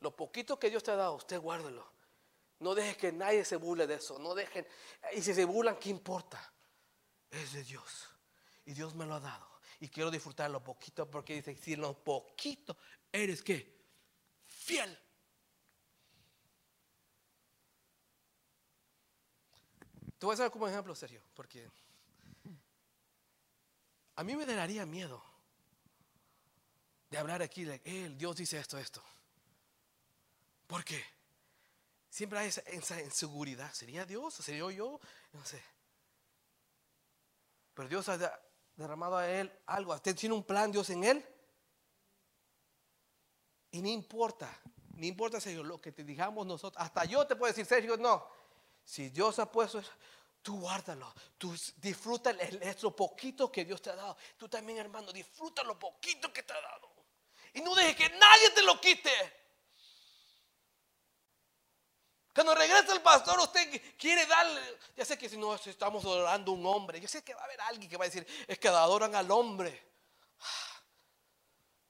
[0.00, 1.90] lo poquito que Dios te ha dado, usted guárdelo.
[2.58, 4.18] No deje que nadie se burle de eso.
[4.18, 4.66] No dejen.
[5.14, 6.52] Y si se burlan, ¿qué importa?
[7.30, 8.08] Es de Dios.
[8.64, 9.51] Y Dios me lo ha dado.
[9.82, 12.76] Y quiero disfrutar lo poquito porque dice, si lo poquito
[13.10, 13.82] eres que
[14.46, 14.96] fiel.
[20.16, 21.68] Te voy a hacer como ejemplo, Sergio, porque
[24.14, 25.20] a mí me daría miedo
[27.10, 29.02] de hablar aquí de, él, Dios dice esto, esto.
[30.68, 31.04] ¿Por qué?
[32.08, 33.72] Siempre hay esa, inseguridad.
[33.72, 35.00] ¿Sería Dios sería yo?
[35.32, 35.60] No sé.
[37.74, 38.08] Pero Dios
[38.76, 39.94] derramado a él algo.
[39.94, 41.26] Usted tiene un plan, Dios, en él.
[43.70, 44.60] Y no importa,
[44.94, 46.82] no importa, Sergio, lo que te digamos nosotros.
[46.82, 48.26] Hasta yo te puedo decir, Sergio, no.
[48.84, 49.90] Si Dios ha puesto eso,
[50.42, 51.12] tú guárdalo.
[51.38, 54.16] Tú disfruta el, lo poquito que Dios te ha dado.
[54.36, 56.92] Tú también, hermano, disfruta lo poquito que te ha dado.
[57.54, 59.10] Y no dejes que nadie te lo quite.
[62.34, 64.60] Cuando regresa el pastor, usted quiere darle.
[64.96, 67.44] Ya sé que si no estamos adorando a un hombre, yo sé que va a
[67.44, 69.92] haber alguien que va a decir: Es que adoran al hombre.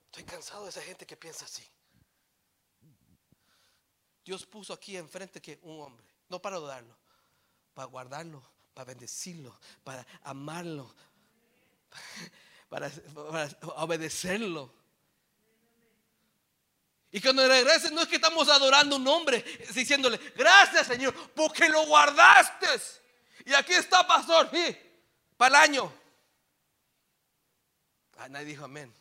[0.06, 1.64] Estoy cansado de esa gente que piensa así.
[4.24, 6.96] Dios puso aquí enfrente que un hombre no para dudarlo,
[7.74, 10.94] para guardarlo, para bendecirlo, para amarlo,
[12.70, 12.90] para,
[13.76, 14.72] obedecerlo.
[17.12, 19.44] Y cuando regrese no es que estamos adorando un hombre,
[19.74, 22.66] diciéndole, gracias Señor, porque lo guardaste.
[23.44, 24.50] Y aquí está, pastor,
[25.36, 25.92] para el año.
[28.16, 28.94] Ah, nadie dijo amén.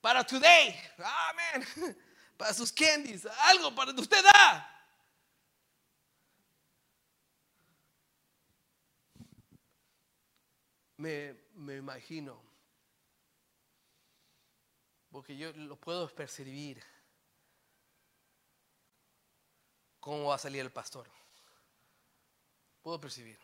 [0.00, 1.96] Para today, amén.
[2.36, 4.70] Para sus candies, algo para usted da.
[11.00, 12.42] me, me imagino,
[15.10, 16.82] porque yo lo puedo percibir,
[19.98, 21.10] cómo va a salir el pastor.
[22.82, 23.38] Puedo percibir.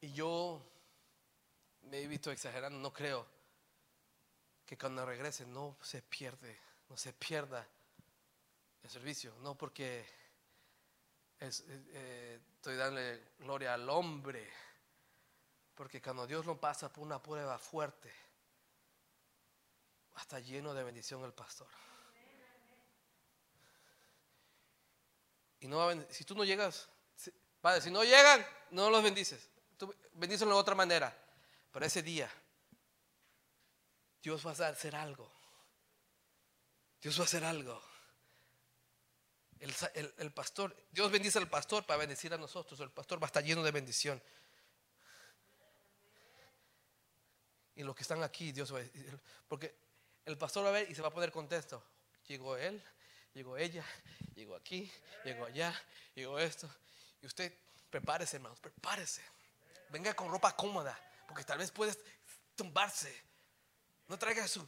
[0.00, 0.62] Y yo
[1.82, 3.26] me he visto exagerando, no creo
[4.66, 7.66] que cuando regrese no se pierde, no se pierda
[8.82, 10.04] el servicio, no porque
[11.38, 14.48] es, eh, eh, estoy dándole gloria al hombre,
[15.76, 18.12] porque cuando Dios lo pasa por una prueba fuerte,
[20.16, 21.68] está lleno de bendición el pastor.
[25.60, 26.88] Y no si tú no llegas,
[27.60, 29.48] Padre, si no llegan, no los bendices.
[29.76, 31.16] Tú bendícelo de otra manera.
[31.72, 32.30] Pero ese día,
[34.22, 35.30] Dios va a hacer algo.
[37.00, 37.82] Dios va a hacer algo.
[39.58, 42.78] El, pastor, Dios bendice al pastor para bendecir a nosotros.
[42.80, 44.22] El pastor va a estar lleno de bendición.
[47.76, 48.84] Y los que están aquí, Dios va a
[49.46, 49.74] Porque
[50.24, 51.82] el pastor va a ver y se va a poner contento.
[52.26, 52.82] Llegó él,
[53.34, 53.84] llegó ella,
[54.34, 54.90] llegó aquí,
[55.24, 55.72] llegó allá,
[56.14, 56.68] llegó esto.
[57.22, 57.52] Y usted,
[57.90, 59.22] prepárese, hermanos, prepárese.
[59.90, 60.98] Venga con ropa cómoda,
[61.28, 61.98] porque tal vez puedes
[62.56, 63.14] tumbarse.
[64.08, 64.66] No traiga su,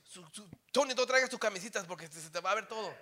[0.71, 2.95] Tony, no traiga sus camisitas porque se te va a ver todo.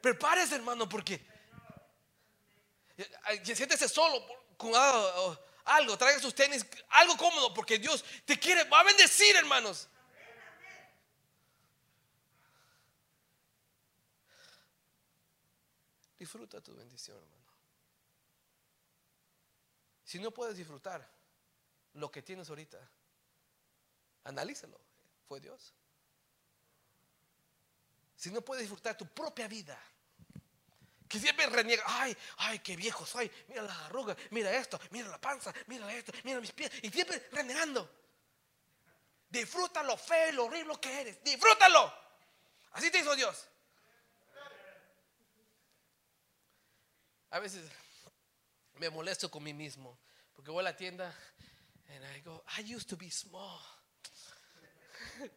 [0.00, 1.24] Prepárese, hermano, porque
[3.42, 4.24] siéntese solo
[4.56, 4.72] con
[5.64, 9.88] algo, traiga sus tenis, algo cómodo, porque Dios te quiere, va a bendecir, hermanos.
[16.18, 17.42] Disfruta tu bendición, hermano.
[20.04, 21.08] Si no puedes disfrutar
[21.94, 22.78] lo que tienes ahorita,
[24.24, 24.78] analízalo.
[25.26, 25.72] Fue Dios.
[28.16, 29.76] Si no puedes disfrutar tu propia vida,
[31.12, 35.20] que siempre reniega, ay, ay, qué viejo soy, mira las arrugas, mira esto, mira la
[35.20, 37.86] panza, mira esto, mira mis pies, y siempre renegando.
[39.28, 41.92] Disfruta lo feo, lo horrible que eres, disfrútalo.
[42.72, 43.46] Así te hizo Dios.
[47.28, 47.70] A veces
[48.76, 49.98] me molesto con mí mismo
[50.32, 51.14] porque voy a la tienda
[51.90, 53.60] and I go, I used to be small.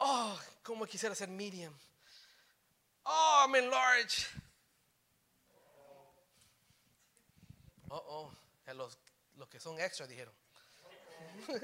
[0.00, 1.72] oh, como quisiera ser medium.
[3.06, 4.26] Oh, I'm enlarged.
[7.96, 8.98] Oh, oh, los,
[9.36, 10.34] los que son extra dijeron.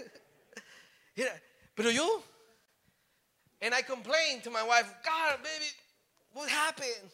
[1.16, 1.42] Mira,
[1.74, 2.22] pero yo,
[3.60, 5.66] and I complained to my wife, God, baby,
[6.32, 7.10] what happened?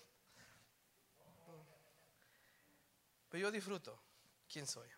[3.33, 3.99] yo disfruto
[4.49, 4.89] quién soy.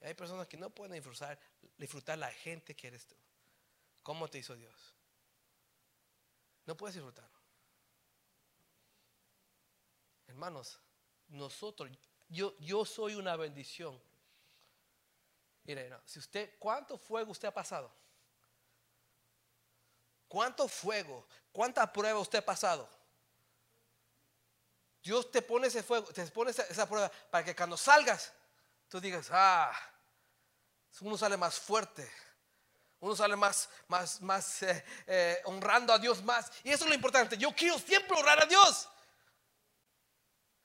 [0.00, 1.38] hay personas que no pueden disfrutar,
[1.78, 3.16] disfrutar la gente que eres tú.
[4.02, 4.94] ¿Cómo te hizo Dios?
[6.66, 7.28] No puedes disfrutar.
[10.26, 10.80] Hermanos,
[11.28, 11.90] nosotros,
[12.32, 14.00] yo, yo soy una bendición.
[15.64, 17.92] Mire, si usted, ¿cuánto fuego usted ha pasado?
[20.26, 21.26] ¿Cuánto fuego?
[21.52, 22.88] ¿Cuánta prueba usted ha pasado?
[25.02, 28.32] Dios te pone ese fuego, te pone esa, prueba para que cuando salgas,
[28.88, 29.72] tú digas, ah,
[31.00, 32.10] uno sale más fuerte,
[33.00, 36.50] uno sale más, más, más eh, eh, honrando a Dios más.
[36.62, 37.36] Y eso es lo importante.
[37.36, 38.88] Yo quiero siempre honrar a Dios.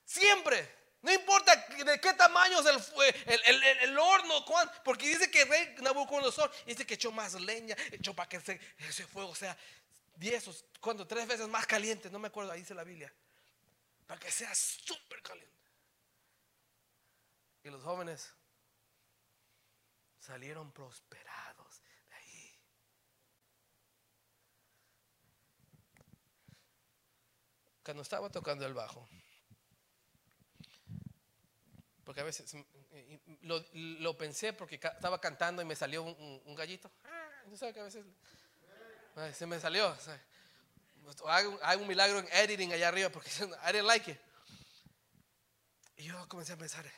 [0.05, 0.76] Siempre.
[1.07, 4.43] No importa de qué tamaño es el, el, el, horno,
[4.83, 9.07] porque dice que el rey Nabucodonosor dice que echó más leña, echó para que ese,
[9.07, 9.57] fuego sea
[10.17, 10.43] diez,
[10.81, 13.09] cuando tres veces más caliente, no me acuerdo, ahí dice la Biblia
[14.05, 15.55] para que sea súper caliente.
[17.63, 18.33] Y los jóvenes
[20.19, 22.59] salieron prosperados de ahí.
[27.81, 29.07] Cuando estaba tocando el bajo,
[32.07, 32.55] porque a veces
[33.41, 36.89] lo, pensé porque estaba cantando y me salió un, gallito.
[37.03, 37.29] Ah,
[37.59, 38.05] que a veces
[39.33, 39.93] se me salió
[41.63, 43.29] hay un milagro en editing allá arriba porque
[43.61, 44.17] I didn't like it.
[45.97, 46.89] Y yo comencé a pensar,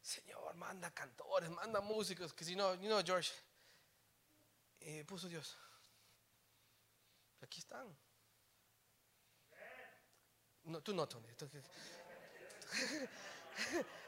[0.00, 3.34] Señor, manda cantores, manda músicos, que si no, you know, George.
[4.80, 5.58] Y puso Dios.
[7.42, 7.94] Aquí están.
[10.64, 11.28] No, tú no, Tony.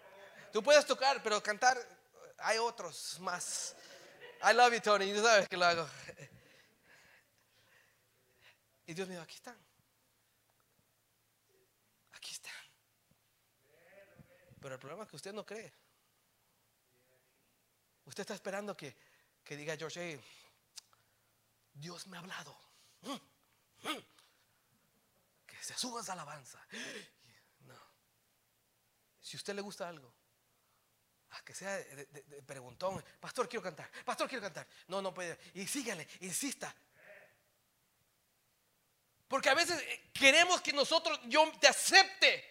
[0.63, 1.77] puedes tocar, pero cantar
[2.39, 3.75] hay otros más.
[4.43, 5.13] I love you, Tony.
[5.13, 5.89] Tú sabes que lo hago.
[8.87, 9.59] Y Dios me dijo, aquí están.
[12.13, 12.53] Aquí están.
[14.61, 15.73] Pero el problema es que usted no cree.
[18.05, 18.97] Usted está esperando que,
[19.43, 20.21] que diga George,
[21.75, 22.57] Dios me ha hablado.
[25.47, 26.65] Que se suba alabanza.
[27.61, 27.75] No.
[29.21, 30.15] si usted le gusta algo,
[31.43, 32.07] que sea de,
[32.47, 34.67] preguntón, pastor, quiero cantar, pastor, quiero cantar.
[34.89, 35.39] No, no puede.
[35.55, 36.75] Y sígale, insista.
[39.29, 42.45] Porque a veces eh, queremos que nosotros, yo te acepte.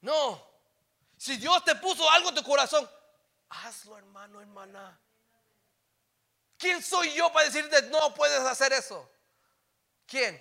[0.00, 0.52] No.
[1.16, 2.88] Si Dios te puso algo en tu corazón,
[3.48, 4.98] hazlo, hermano, hermana.
[6.56, 9.10] ¿Quién soy yo para decirte no puedes hacer eso?
[10.06, 10.40] ¿Quién?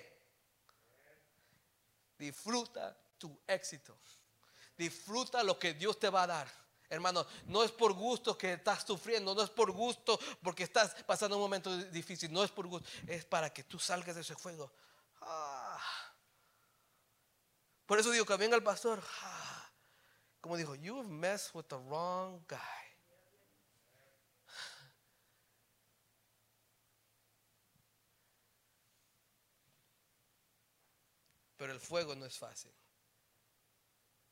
[2.17, 3.97] Disfruta tu éxito.
[4.77, 6.60] Disfruta lo que Dios te va a dar.
[6.91, 11.37] Hermano, no es por gusto que estás sufriendo, no es por gusto porque estás pasando
[11.37, 14.69] un momento difícil, no es por gusto, es para que tú salgas de ese fuego.
[15.21, 15.81] Ah.
[17.85, 19.71] Por eso digo que venga el pastor, ah.
[20.41, 22.57] como dijo, you've messed with the wrong guy.
[31.55, 32.73] Pero el fuego no es fácil.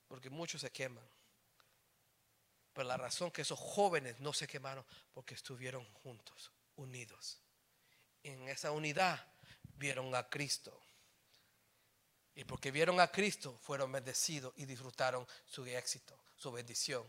[0.09, 1.07] Porque muchos se queman.
[2.73, 7.41] Pero la razón que esos jóvenes no se quemaron, porque estuvieron juntos, unidos.
[8.23, 9.25] En esa unidad
[9.75, 10.79] vieron a Cristo.
[12.35, 17.05] Y porque vieron a Cristo, fueron bendecidos y disfrutaron su éxito, su bendición.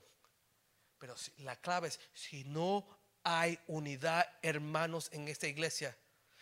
[0.99, 2.87] Pero la clave es, si no
[3.23, 5.97] hay unidad, hermanos, en esta iglesia,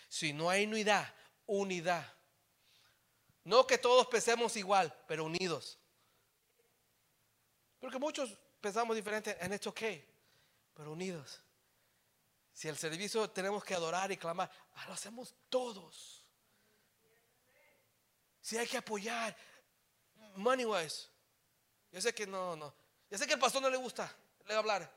[0.09, 1.13] si no hay unidad,
[1.47, 2.15] unidad.
[3.45, 5.79] No que todos pensemos igual, pero unidos.
[7.79, 10.07] Porque muchos pensamos diferente en esto que,
[10.75, 11.41] pero unidos.
[12.53, 16.25] Si el servicio tenemos que adorar y clamar, ah, lo hacemos todos.
[18.41, 19.37] Si hay que apoyar,
[20.37, 21.09] money wise.
[21.93, 22.75] Yo sé que no, no.
[23.11, 24.13] Yo sé que al pastor no le gusta
[24.49, 24.91] le hablar.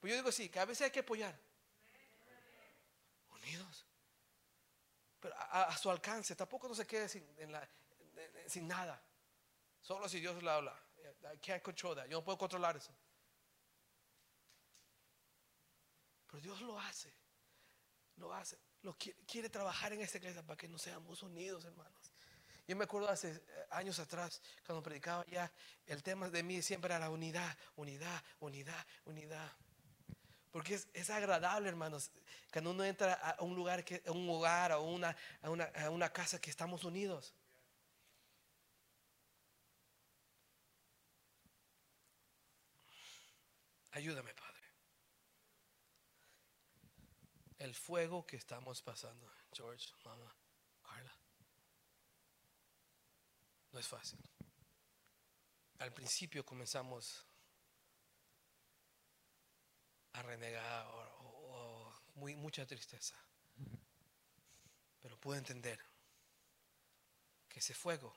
[0.00, 1.38] Pues yo digo sí, que a veces hay que apoyar.
[3.30, 3.86] Unidos.
[5.20, 9.00] Pero a, su alcance, tampoco no se quede sin nada.
[9.80, 10.76] Solo si Dios le habla.
[11.32, 12.08] I can't control that.
[12.08, 12.92] Yo no puedo controlar eso.
[16.26, 17.12] Pero Dios lo hace.
[18.16, 18.58] Lo hace.
[18.82, 22.12] Lo quiere, quiere trabajar en esta iglesia para que nos seamos unidos, hermanos.
[22.66, 25.52] Yo me acuerdo hace eh, años atrás, cuando predicaba ya,
[25.86, 29.52] el tema de mí siempre era unidad, unidad, unidad, unidad.
[30.50, 32.10] Porque es, es agradable, hermanos,
[32.52, 35.90] cuando uno entra a un lugar, que, a un hogar, a una, a, una, a
[35.90, 37.34] una casa que estamos unidos.
[43.92, 44.62] Ayúdame, Padre.
[47.58, 50.34] El fuego que estamos pasando, George, mamá,
[50.82, 51.16] Carla,
[53.70, 54.18] no es fácil.
[55.78, 57.26] Al principio comenzamos
[60.12, 63.16] a renegar o, muy, mucha tristeza.
[65.00, 65.78] Pero puedo entender
[67.48, 68.16] que ese fuego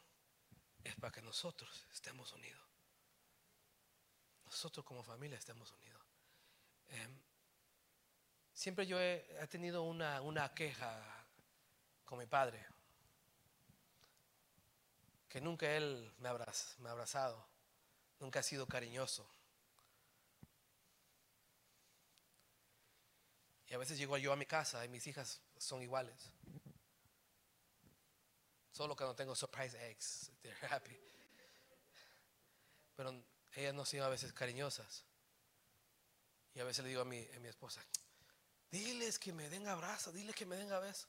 [0.84, 2.65] es para que nosotros estemos unidos.
[4.46, 6.02] Nosotros como familia estemos unidos.
[6.90, 7.20] Em,
[8.54, 11.04] siempre yo he, tenido una, una queja
[12.06, 12.66] con mi padre.
[15.28, 17.46] Que nunca él me, abraz- me ha abrazado.
[18.20, 19.30] Nunca ha sido cariñoso.
[23.68, 26.32] Y a veces llego yo a mi casa y mis hijas son iguales.
[28.72, 30.32] Solo que no tengo surprise eggs.
[30.42, 30.98] They're happy.
[32.96, 33.12] Pero
[33.56, 35.06] ellas no han sido a veces cariñosas.
[36.54, 37.86] Y a veces le digo a mi, esposa,
[38.72, 41.08] diles que me den abrazo, diles que me den besos.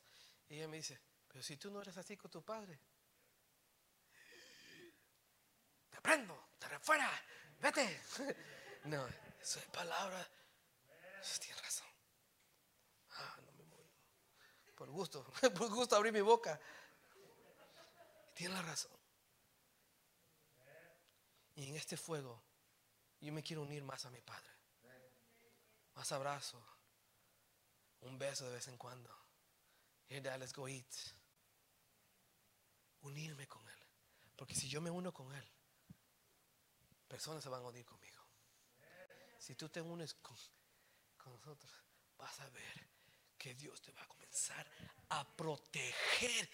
[0.48, 2.78] Y ella me dice, pero si tú no eres así con tu padre.
[5.90, 7.10] Te prendo, te refuera,
[7.60, 8.02] vete.
[8.86, 9.04] No,
[9.40, 10.24] eso es palabra.
[11.40, 11.88] Tienes razón.
[13.10, 13.90] Ah, no me muevo.
[14.76, 15.24] Por gusto,
[15.58, 16.60] por gusto abrí mi boca.
[18.32, 18.95] Tiene la razón.
[21.56, 22.42] Y en este fuego,
[23.20, 24.50] yo me quiero unir más a mi Padre.
[25.94, 26.62] Más abrazo.
[28.00, 29.10] Un beso de vez en cuando.
[30.08, 30.86] Here, Dad, let's go eat.
[33.00, 33.78] Unirme con Él.
[34.36, 35.48] Porque si yo me uno con Él,
[37.08, 38.22] personas se van a unir conmigo.
[39.38, 40.36] Si tú te unes con,
[41.16, 41.72] con nosotros,
[42.18, 42.86] vas a ver
[43.38, 44.70] que Dios te va a comenzar
[45.08, 46.50] a proteger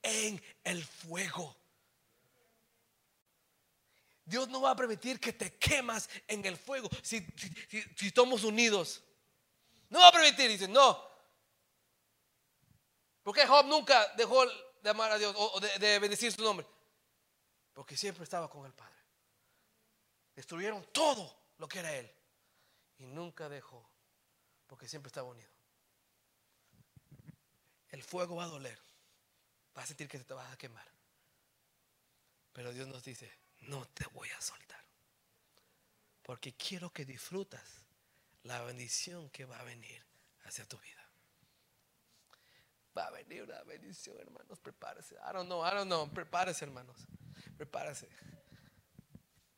[0.00, 1.63] en el fuego.
[4.24, 8.42] Dios no va a permitir que te quemas en el fuego si, si, si- estamos
[8.44, 9.02] unidos.
[9.90, 11.02] No va a permitir, dice, no.
[13.22, 14.44] Porque Job nunca dejó
[14.82, 16.66] de amar a Dios o o de, de bendecir su nombre?
[17.72, 18.94] Porque siempre estaba con el Padre.
[20.34, 22.10] Destruyeron todo lo que era Él.
[22.98, 23.88] Y nunca dejó,
[24.66, 25.50] porque siempre estaba unido.
[27.88, 28.78] El fuego va a doler.
[29.74, 30.86] Vas a sentir que te vas a quemar.
[32.52, 33.30] Pero Dios nos dice,
[33.68, 34.82] no te voy a soltar.
[36.22, 37.84] Porque quiero que disfrutas
[38.42, 40.04] la bendición que va a venir
[40.44, 41.10] hacia tu vida.
[42.96, 44.58] Va a venir una bendición, hermanos.
[44.60, 45.16] Prepárese.
[45.16, 46.08] I don't know, I don't know.
[46.08, 47.06] Prepárese, hermanos.
[47.56, 48.08] Prepárese.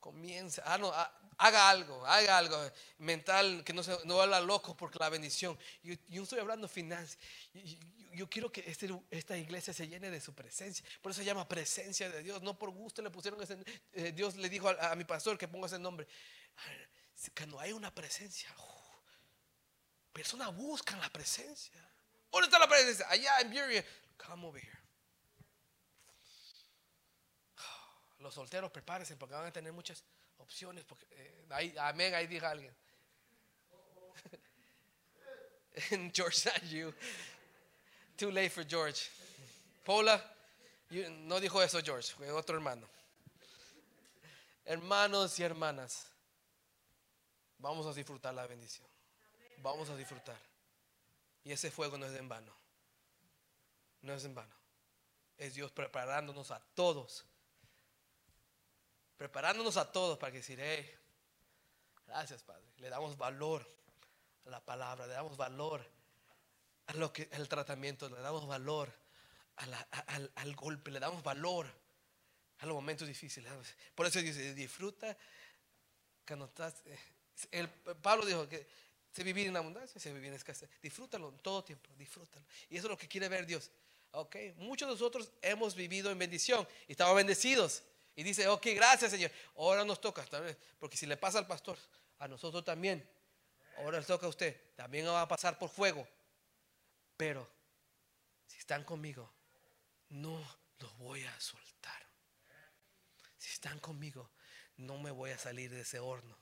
[0.00, 0.62] Comienza.
[0.64, 0.92] Ah, no,
[1.39, 5.59] haga algo, haga algo mental, que no, se, no habla loco porque la bendición.
[5.82, 7.18] Yo, estoy hablando finanzas.
[7.53, 7.78] Yo,
[8.12, 10.84] yo, quiero que este, esta iglesia se llene de su presencia.
[11.03, 12.43] Por eso se llama presencia de Dios.
[12.43, 13.59] No por gusto le pusieron ese.
[13.93, 16.07] Eh, Dios le dijo a, mi pastor que ponga ese nombre.
[17.37, 21.74] Cuando hay una presencia, uh, personas buscan la presencia.
[22.30, 23.07] ¿Dónde está la presencia?
[23.09, 23.84] Allá en Burien.
[24.16, 24.78] Come over here.
[28.18, 30.03] Los solteros prepárense porque van a tener muchas
[30.47, 30.84] opciones.
[30.84, 32.74] Porque, eh, ahí, amén, ahí diga alguien.
[36.14, 36.94] George, not you.
[38.16, 39.11] Too late for George.
[39.84, 40.22] Paula,
[40.90, 42.88] no dijo eso George, fue otro hermano.
[44.64, 46.07] Hermanos y hermanas,
[47.59, 48.86] vamos a disfrutar la bendición.
[49.59, 50.38] Vamos a disfrutar.
[51.44, 52.53] Y ese fuego no es en vano.
[54.03, 54.55] No es en vano.
[55.36, 57.24] Es Dios preparándonos a todos.
[59.16, 60.60] Preparándonos a todos para que decir,
[62.06, 62.64] gracias Padre.
[62.78, 63.66] Le damos valor
[64.46, 65.84] a la palabra, le damos valor
[66.86, 68.92] a lo que el tratamiento, le damos valor
[69.56, 71.66] al golpe, le damos valor
[72.58, 73.52] a los momentos difíciles.
[73.94, 75.16] Por eso dice, disfruta
[76.26, 76.82] cuando estás.
[77.50, 78.66] El, Pablo dijo que
[79.12, 80.68] se vivir en abundancia, se vivir en escasez.
[80.82, 82.44] Disfrútalo en todo tiempo, disfrútalo.
[82.68, 83.70] Y eso es lo que quiere ver Dios.
[84.12, 87.82] Ok, muchos de nosotros hemos vivido en bendición y estamos bendecidos.
[88.16, 89.30] Y dice, ok, gracias Señor.
[89.56, 90.26] Ahora nos toca,
[90.80, 91.78] porque si le pasa al pastor,
[92.18, 93.08] a nosotros también.
[93.78, 94.74] Ahora le toca a usted.
[94.74, 96.08] También va a pasar por fuego.
[97.16, 97.48] Pero
[98.46, 99.30] si están conmigo,
[100.08, 100.42] no
[100.78, 102.06] los voy a soltar.
[103.36, 104.30] Si están conmigo,
[104.78, 106.36] no me voy a salir de ese horno.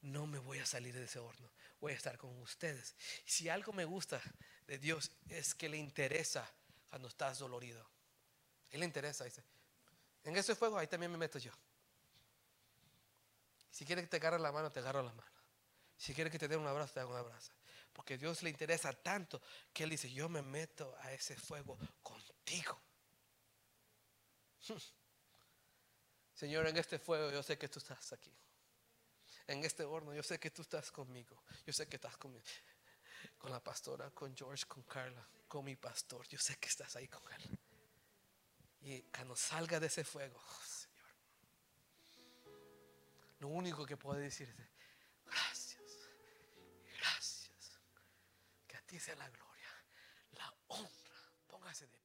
[0.00, 2.94] No me voy a salir de ese horno voy a estar con ustedes.
[3.24, 4.20] Si algo me gusta
[4.66, 6.48] de Dios es que le interesa
[6.88, 7.88] cuando estás dolorido.
[8.70, 9.42] Él le interesa, dice.
[10.26, 11.52] En ese fuego ahí también me meto yo.
[13.70, 15.32] Si quiere que te agarre la mano, te agarro la mano.
[15.96, 17.52] Si quiere que te dé un abrazo, te hago un abrazo.
[17.92, 19.40] Porque Dios le interesa tanto
[19.72, 22.78] que Él dice, yo me meto a ese fuego contigo.
[26.34, 28.36] Señor, en este fuego yo sé que tú estás aquí
[29.46, 30.14] en este horno.
[30.14, 31.42] Yo sé que tú estás conmigo.
[31.64, 32.44] Yo sé que estás conmigo.
[33.38, 36.26] Con la pastora, con George, con Carla, con mi pastor.
[36.28, 37.58] Yo sé que estás ahí con él.
[38.86, 41.10] Y cuando salga de ese fuego, oh, Señor,
[43.40, 44.56] lo único que puedo decir es
[45.24, 46.08] gracias,
[46.96, 47.80] gracias.
[48.68, 49.68] Que a ti sea la gloria,
[50.38, 51.32] la honra.
[51.48, 51.98] Póngase de